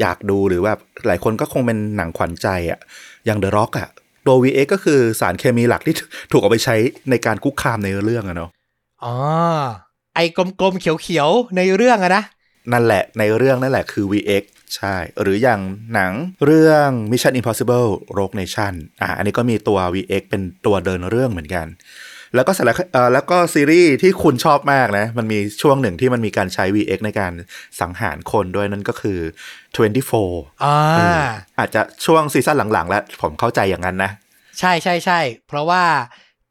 [0.01, 0.73] อยากดูหรือว่า
[1.07, 2.79] หลายคนก็คงเป็นหนังขวัญใจอะ
[3.25, 3.89] อย่าง The Rock อะ
[4.25, 5.95] ตัว VX ก็คือสารเคมีหลักที่
[6.31, 6.75] ถูกเอาไปใช้
[7.09, 8.49] ในการคุกคามในเรื่องอะเนาะ
[9.03, 9.15] อ๋อ
[10.15, 12.23] ไอ้กลมๆเขียวๆในเรื่องอะนะ
[12.71, 14.43] นั่นแหละในเรื่องนั่นแหละคือ VX
[14.75, 15.61] ใช่ หรืออย่าง
[15.93, 16.11] หนัง
[16.45, 17.87] เรื่อง Mission Impossible
[18.17, 21.67] Rogue Nation อะอันนี้ก็มีตัว VX เป็นตัวเดินเรื่องเหมือนกัน
[22.35, 27.33] แล้วก็สารคเอ่อแล้วก็ซีรีส์ที่คุณชอบมากนะ มันมีช่วงหนึ่งที่มันมีการใช้ VX ในการ
[27.79, 29.19] สังหารคนด้วยนั่นก็คือ
[29.85, 31.23] 24อ่าเออ
[31.59, 34.11] อาจจะช่วงซีซั่นหลังๆ แล้วผมเข้าใจอย่างนั้นนะ
[34.59, 35.83] ใช่ใช่ใช่เพราะว่า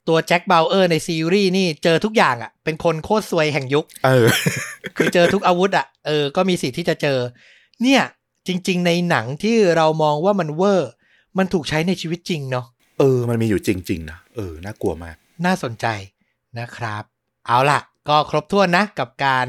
[0.09, 4.27] ตัวแจ็คบาวเออร์ในซีรีส์นี่เจอทุกอย่างอะ่ะ เป็นคนโคตรซวยแห่งยุค เออ
[4.97, 7.19] คือเจอทุกอาวุธอะ่ะ เออ ก็มีสิทธิ์ที่จะเจอ
[7.83, 8.03] เนี่ย
[8.49, 10.91] จริง ๆ ในหนังที่เรามองว่ามันเวอร์
[11.39, 12.67] มันถูกใช้ในชีวิตจริงเนาะ
[12.99, 15.87] เออ มันมีอยู่จริง ๆ นะ เออ น่ากลัวมาก น่าสนใจ
[16.59, 17.03] นะครับ
[17.47, 19.47] เอาล่ะ ก็ครบถ้วนนะกับการ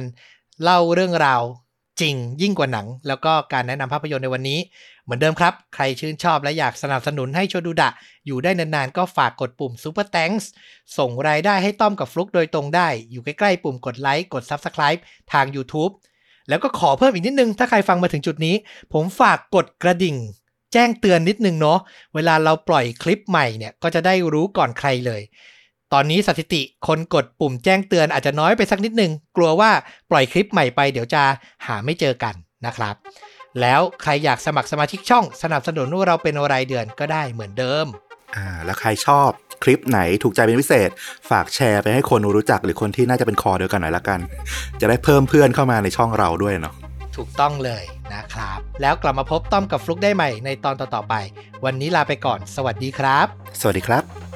[0.64, 1.42] เล่าเรื่องราว
[2.02, 4.60] จริงยิ่งกว่าหนัง แล้วก็การแนะนำภาพยนตร์ในวันนี้
[5.04, 7.90] เหมือนเดิมครับ ใครชื่นชอบและอยากสนับสนุนให้โชดูดะ
[8.26, 10.46] อยู่ได้นานๆ ก็ฝากกดปุ่ม Super Thanks
[10.98, 15.00] ส่งรายได้ให้ต้อมกับฟลุกโดยตรงได้ อยู่ใกล้ๆ ปุ่มกดไลค์กด Subscribe
[15.32, 15.92] ทาง YouTube
[16.50, 18.56] แล้วก็ขอเพิ่มอีกนิดนึง ถ้าใครฟังมาถึงจุดนี้
[18.94, 20.16] ผมฝากกดกระดิ่ง
[20.74, 21.80] แจ้งเตือนนิดนึงเนาะ
[22.16, 25.22] เวลาเราปล่อยคลิปใหม่เนี่ยก็จะได้รู้ก่อนใครเลย
[25.94, 29.72] ตอนนี้สถิติคนกดปุ่มแจ้งเตือนอาจจะน้อยไปสักนิดนึง กลัวว่า
[30.12, 31.24] ปล่อยคลิปใหม่ไปเดี๋ยวจะ
[31.66, 32.34] หาไม่เจอกัน
[32.66, 32.96] นะครับ
[33.62, 37.86] แล้วใครอยากสมัครสมาชิกช่องสนับสนุนพวกเราเป็นรายเดือนก็ได้เหมือนเดิม
[38.36, 39.30] อ่าแล้วใครชอบ
[39.64, 40.90] คลิปไหนถูกใจเป็นพิเศษ
[41.30, 44.20] ฝากแชร์ไปให้คนรู้จักหรือคนที่น่าจะเป็นคอเดียวกันหน่อยละกัน
[44.82, 46.76] จะได้เพิ่มเพื่อนเข้ามาในช่องเราด้วยเนาะ
[47.16, 47.84] ถูกต้องเลย
[48.14, 51.16] นะครับ แล้วกลับมาพบต้อมกับฟลุกได้ใหม่ในตอนต่อๆไป
[51.66, 53.28] วันนี้ลาไปก่อน สวัสดีครับ
[53.62, 54.33] สวัสดีครับ